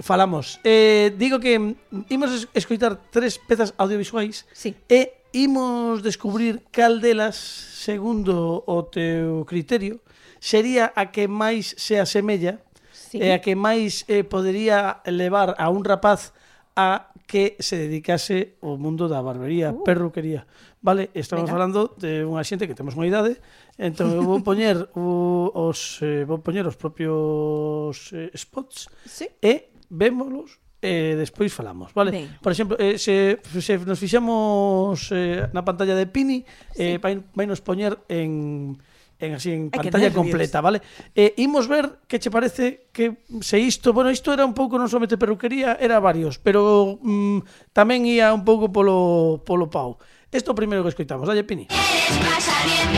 [0.00, 0.60] falamos.
[0.64, 1.76] Eh, digo que
[2.08, 4.74] imos escoitar tres pezas audiovisuais sí.
[4.88, 10.00] e imos descubrir cal delas, segundo o teu criterio,
[10.40, 12.65] sería a que máis se asemella
[13.08, 13.22] sí.
[13.22, 16.34] e a que máis eh, podería levar a un rapaz
[16.76, 19.82] a que se dedicase ao mundo da barbería, uh.
[19.82, 20.46] perruquería.
[20.78, 21.58] Vale, estamos Venga.
[21.58, 23.42] falando de unha xente que temos unha idade,
[23.74, 29.26] entón eu vou poñer o, os eh, vou poñer os propios eh, spots sí.
[29.42, 32.14] e vémolos e eh, despois falamos, vale?
[32.14, 32.28] Ben.
[32.38, 36.94] Por exemplo, eh, se, se nos fixamos eh, na pantalla de Pini, sí.
[36.94, 38.78] eh, vai, vai nos poñer en
[39.18, 40.82] en así en pantalla completa, vale?
[41.14, 44.92] Eh, imos ver que che parece que se isto, bueno, isto era un pouco non
[44.92, 49.96] somente perruquería, era varios, pero mm, tamén ia un pouco polo polo pau.
[50.28, 51.64] Isto é o primeiro que escoitamos, dalle Pini.
[51.72, 52.92] Quieres pasar bien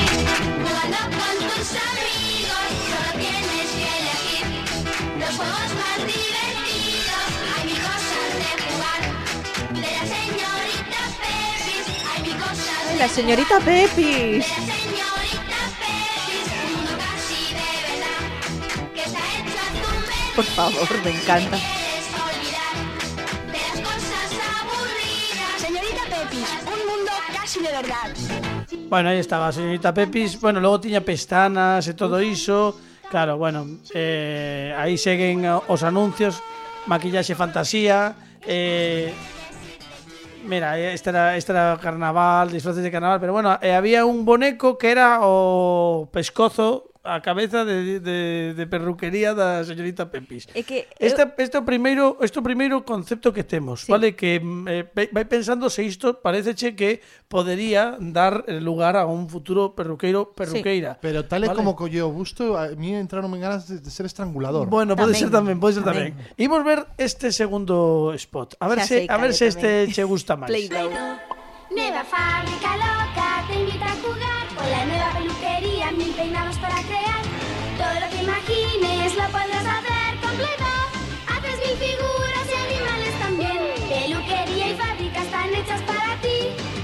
[0.59, 4.43] jugando con tus amigos, solo tienes que elegir
[5.23, 7.31] los juegos más divertidos.
[7.55, 9.01] Hay mil cosas de jugar,
[9.71, 11.87] de la señorita Pepis.
[12.11, 14.43] Hay mil cosas de La señorita Pepis.
[14.43, 14.88] de la señorita
[20.39, 21.59] por favor, me encanta.
[25.57, 28.15] Señorita Pepis, un mundo casi de verdad.
[28.89, 30.39] Bueno, aí estaba a señorita Pepis.
[30.41, 32.79] Bueno, logo tiña pestanas e todo iso.
[33.11, 36.39] Claro, bueno, eh, aí seguen os anuncios,
[36.87, 38.15] maquillaxe fantasía,
[38.47, 39.11] eh,
[40.47, 44.79] mira, este era, este era carnaval, disfraces de carnaval, pero bueno, eh, había un boneco
[44.79, 50.45] que era o pescozo a cabeza de, de, de perruquería da señorita Pepis.
[50.53, 53.93] É que Este, este é o primeiro, este primeiro concepto que temos, Sí.
[53.93, 54.13] vale?
[54.13, 57.01] Que mm, eh, vai- pensando se isto pareceche que
[57.33, 61.01] podería dar eh, lugar a un futuro perruqueiro perruqueira.
[61.01, 61.57] Pero tal e Vale.
[61.57, 64.69] como colleu o busto, a mí entraron en ganas de, de ser estrangulador.
[64.69, 66.13] Bueno, pode ser tamén, pode ser tamén.
[66.13, 66.37] tamén.
[66.37, 68.61] Imos ver este segundo spot.
[68.61, 70.53] A ver se a ver se este che gusta máis.
[70.53, 70.93] Play-Doh.
[71.73, 73.28] Nueva fábrica loca
[78.29, 80.85] imagines lo podrás hacer Play-Doh.
[81.33, 83.59] Haces mil figuras y animales también.
[83.89, 86.39] Peluquería y fábrica están hechas para ti.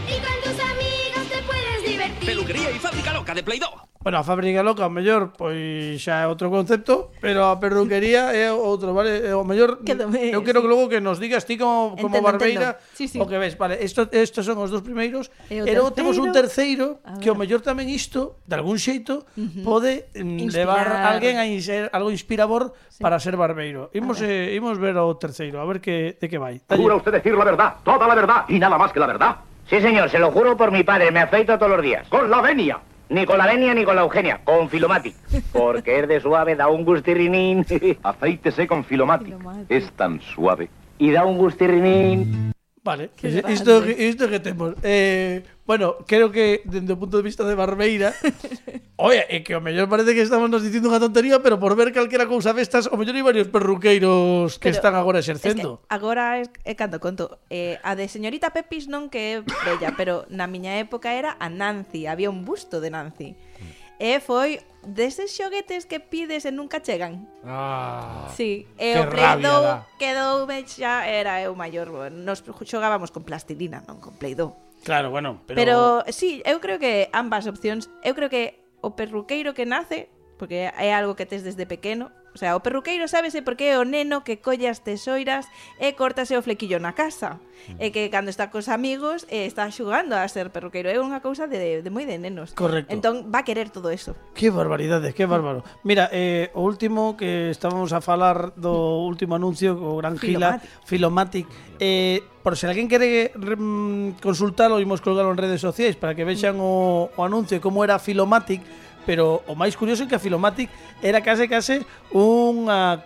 [0.09, 2.26] Y con tus amigos te puedes divertir.
[2.26, 3.93] Peluquería y fábrica loca de Play-Doh.
[4.05, 8.52] Bueno, a fábrica loca, o mellor, pois xa é outro concepto, pero a perruquería é
[8.52, 9.24] outro, vale?
[9.24, 10.68] É o mellor, Quédame, eu quero sí.
[10.68, 12.92] que logo que nos digas ti como, como entendo, barbeira entendo.
[12.92, 13.16] Sí, sí.
[13.16, 13.57] o que ves.
[13.57, 15.32] Vale, isto, estos son os dos primeiros.
[15.48, 19.64] E logo temos un terceiro que o mellor tamén isto, de algún xeito, uh -huh.
[19.64, 20.84] pode mm, Inspirar.
[20.84, 23.00] levar a alguén a ser algo inspirador sí.
[23.00, 23.88] para ser barbeiro.
[23.96, 24.52] Imos, ver.
[24.52, 26.61] Eh, imos ver o terceiro, a ver que, de que vai.
[26.68, 29.40] Jura usted decir la verdad, toda la verdad y nada más que la verdad.
[29.64, 32.05] Sí, señor, se lo juro por mi padre, me afeito todos los días.
[32.12, 32.76] Con la venia.
[33.14, 35.14] Ni con la venia ni con la Eugenia, con Filomatic.
[35.52, 37.64] Porque es de suave, da un gustirrinín.
[38.02, 39.38] Afeítese con Filomatic.
[39.38, 39.70] Filomatic.
[39.70, 40.68] Es tan suave.
[40.98, 42.52] y da un gustirrinín.
[42.85, 44.74] Vale, Qué isto, isto que temos.
[44.82, 48.12] Eh, bueno, creo que dende o punto de vista de Barbeira,
[49.01, 51.97] oye, é que o mellor parece que estamos nos dicindo unha tontería, pero por ver
[51.97, 55.80] calquera cousa destas, o mellor hai varios perruqueiros que pero, están agora exercendo.
[55.80, 59.41] Es que agora é, é eh, cando conto, eh, a de señorita Pepis non que
[59.41, 63.32] é bella, pero na miña época era a Nancy, había un busto de Nancy.
[63.32, 63.84] Mm.
[63.99, 67.24] E foi deses xoguetes que pides e nunca chegan.
[67.45, 72.11] Ah, sí, e o Play 2 quedou xa era eu maior.
[72.12, 74.84] Nos xogábamos con plastilina, non con Play 2.
[74.84, 75.57] Claro, bueno, pero...
[75.57, 75.76] Pero
[76.12, 80.92] sí, eu creo que ambas opcións, eu creo que o perruqueiro que nace, porque é
[80.92, 84.43] algo que tes desde pequeno, O sea, o perruqueiro sábese porque é o neno que
[84.43, 85.47] colle as tesoiras
[85.78, 87.39] e cortase o flequillo na casa.
[87.70, 87.78] Mm.
[87.78, 90.91] E que cando está cos amigos eh, está xugando a ser perruqueiro.
[90.91, 92.53] É unha cousa de, de moi de nenos.
[92.59, 92.91] Correcto.
[92.91, 94.18] Entón va a querer todo eso.
[94.35, 95.62] Que barbaridade, que bárbaro.
[95.87, 101.47] Mira, eh, o último que estábamos a falar do último anuncio o Gran Gila, Filomatic,
[101.47, 101.47] Filomatic
[101.78, 106.61] eh, por se alguén quere mm, consultalo, imos colgalo en redes sociais para que vexan
[106.61, 108.61] o, o anuncio como era Filomatic,
[109.07, 110.68] pero o máis curioso é que a Filomatic
[111.05, 113.05] era case case unha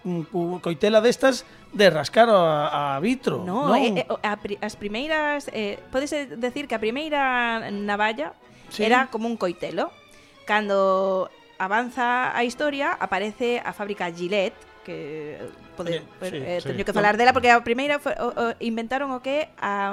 [0.63, 1.45] coitela destas
[1.75, 3.45] de rascar a, a vitro.
[3.45, 3.77] No, non?
[3.77, 8.33] Eh, eh a, as primeiras, eh, podes eh, decir que a primeira navalla
[8.71, 8.85] sí.
[8.85, 9.93] era como un coitelo.
[10.49, 11.29] Cando
[11.61, 14.57] avanza a historia, aparece a fábrica Gillette,
[14.89, 16.85] que eh, pode, sí, eh, sí, teño sí.
[16.89, 19.93] que falar dela porque a primeira foi, o, o, inventaron o que a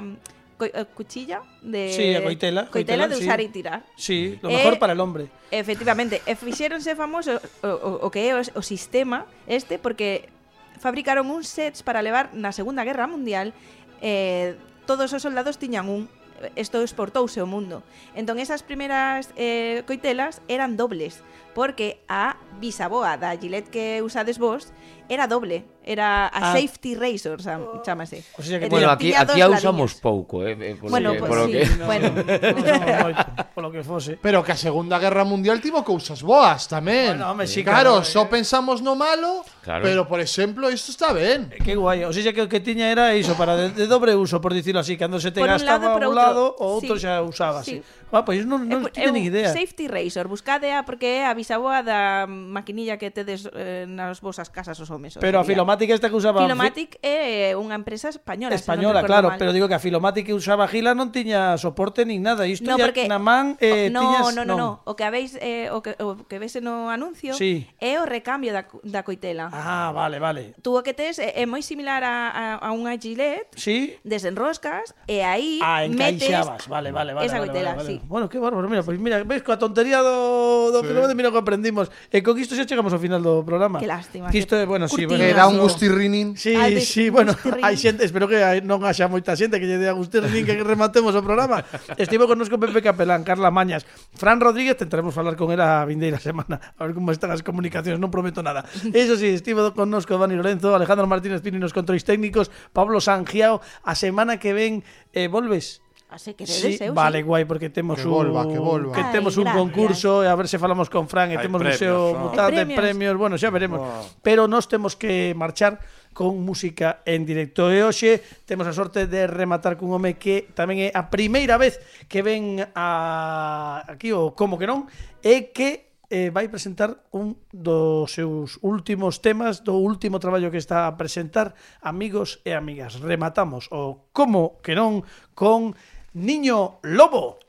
[0.58, 3.46] co eh, cuchilla de Sí, a coitela, coitela, coitela de usar sí.
[3.46, 3.80] e tirar.
[3.96, 5.28] Sí, lo mejor eh, para el hombre.
[5.52, 10.32] Efectivamente, e fixéronse famosos o, o, o que é o, o sistema este porque
[10.80, 13.52] fabricaron uns sets para levar na Segunda Guerra Mundial
[14.00, 16.08] eh todos os soldados tiñan un
[16.56, 17.84] isto exportouse ao mundo.
[18.14, 21.24] Entón esas primeiras eh, coitelas eran dobles,
[21.56, 24.76] porque a bisaboa da Gillette que usades vos
[25.08, 26.54] era doble, era a ah.
[26.54, 27.40] safety razor,
[27.84, 28.24] chamase.
[28.38, 31.32] O sea que entón, bueno, aquí aquí a usamos pouco, eh, eh, por bueno, pues,
[31.46, 31.66] sí, que...
[31.78, 32.10] no, bueno.
[32.12, 34.18] No, que fose.
[34.22, 37.20] Pero que a Segunda Guerra Mundial tivo cousas boas tamén.
[37.20, 38.32] Bueno, home, sí, claro, claro, só eh.
[38.32, 39.84] pensamos no malo, claro.
[39.84, 41.52] pero por exemplo, isto está ben.
[41.52, 44.16] Eh, que guai, o sea, que o que tiña era iso para de, de dobre
[44.16, 46.80] uso, por dicirlo así, cando se te por gastaba un lado, por un lado, o
[46.80, 47.04] outro sí.
[47.04, 47.84] xa usábase.
[47.84, 48.05] Sí.
[48.16, 49.52] Ah, pois non, non é, tiña nin idea.
[49.52, 54.80] Safety Razor, buscadea porque é a bisaboa da maquinilla que tedes eh, nas vosas casas
[54.80, 55.20] os homes.
[55.20, 56.40] Pero a Filomatic esta que usaba...
[56.48, 58.56] Filomatic é unha empresa española.
[58.56, 59.38] Española, si claro, mal.
[59.38, 62.48] pero digo que a Filomatic que usaba Gila non tiña soporte nin nada.
[62.48, 63.12] Isto no, porque...
[63.12, 63.60] na man...
[63.60, 64.32] Eh, no, tiñas...
[64.32, 67.68] no, no, no, O que habéis, eh, o, que, o que vese no anuncio sí.
[67.84, 69.52] é o recambio da, da coitela.
[69.52, 70.56] Ah, vale, vale.
[70.64, 74.00] Tú o que tes é, é moi similar a, a, a unha Gillette, sí.
[74.08, 76.32] desenroscas e aí ah, metes...
[76.72, 77.28] vale, vale, vale.
[77.28, 78.05] Esa vale, coitela, vale, vale, sí.
[78.08, 80.88] Bueno, que bárbaro, mira, pois pues mira, ves coa tontería do, do sí.
[80.94, 81.90] fenómeno, mira que aprendimos.
[82.14, 83.82] E con isto xa chegamos ao final do programa.
[83.82, 84.30] Que lástima.
[84.30, 85.18] Que isto é, bueno, sí, bueno.
[85.18, 86.38] Que dá un gustirrinín.
[86.38, 87.34] Sí, si, sí, bueno,
[87.66, 91.22] hai xente, espero que non haxa moita xente que lle dea gustirrinín que rematemos o
[91.26, 91.66] programa.
[91.98, 96.62] Estivo connosco Pepe Capelán, Carla Mañas, Fran Rodríguez, tentaremos falar con ela a vindeira semana,
[96.78, 98.66] a ver como están as comunicacións, non prometo nada.
[98.94, 103.94] Eso sí, estivo connosco Dani Lorenzo, Alejandro Martínez Pini nos controis técnicos, Pablo Sangiao, a
[103.96, 104.84] semana que ven
[105.14, 105.85] eh, volves
[106.16, 107.24] Así que sí, eu, eh, vale, sí.
[107.28, 108.96] guai, porque temos que volva, un que, volva.
[108.96, 109.60] que temos Ay, un gracias.
[109.60, 112.08] concurso e a ver se falamos con Fran e temos premios, museo ah.
[112.08, 112.80] de mutante, premios.
[112.80, 113.84] premios, bueno, xa veremos.
[113.84, 114.24] Wow.
[114.24, 115.84] Pero nós temos que marchar
[116.16, 120.88] con música en directo e hoxe temos a sorte de rematar cun home que tamén
[120.88, 124.88] é a primeira vez que ven a aquí o como que non
[125.20, 130.88] e que eh, vai presentar un dos seus últimos temas do último traballo que está
[130.88, 135.04] a presentar amigos e amigas rematamos o como que non
[135.36, 135.76] con
[136.16, 137.40] Niño Lobo.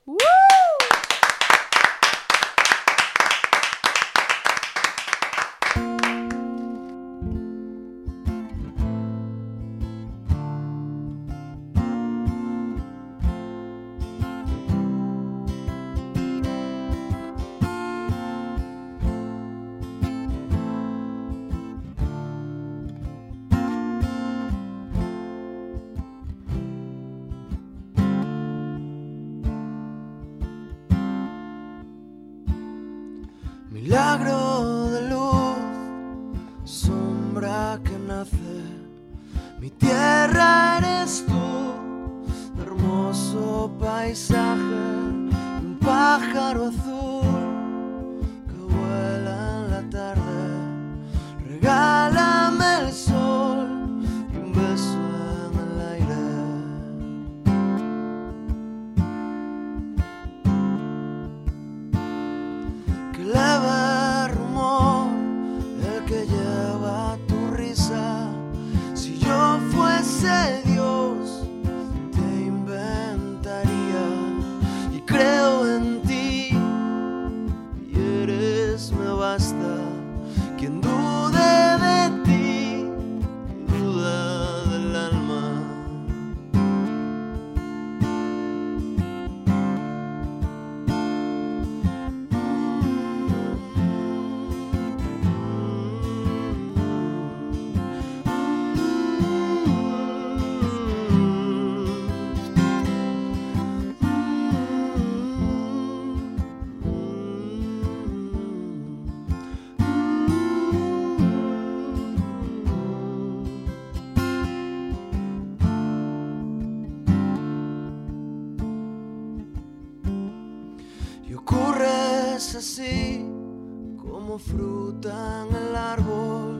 [124.37, 126.57] como fruta en el árbol,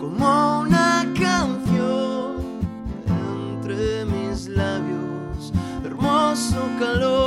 [0.00, 2.58] como una canción
[3.08, 5.52] entre mis labios,
[5.84, 7.23] hermoso calor.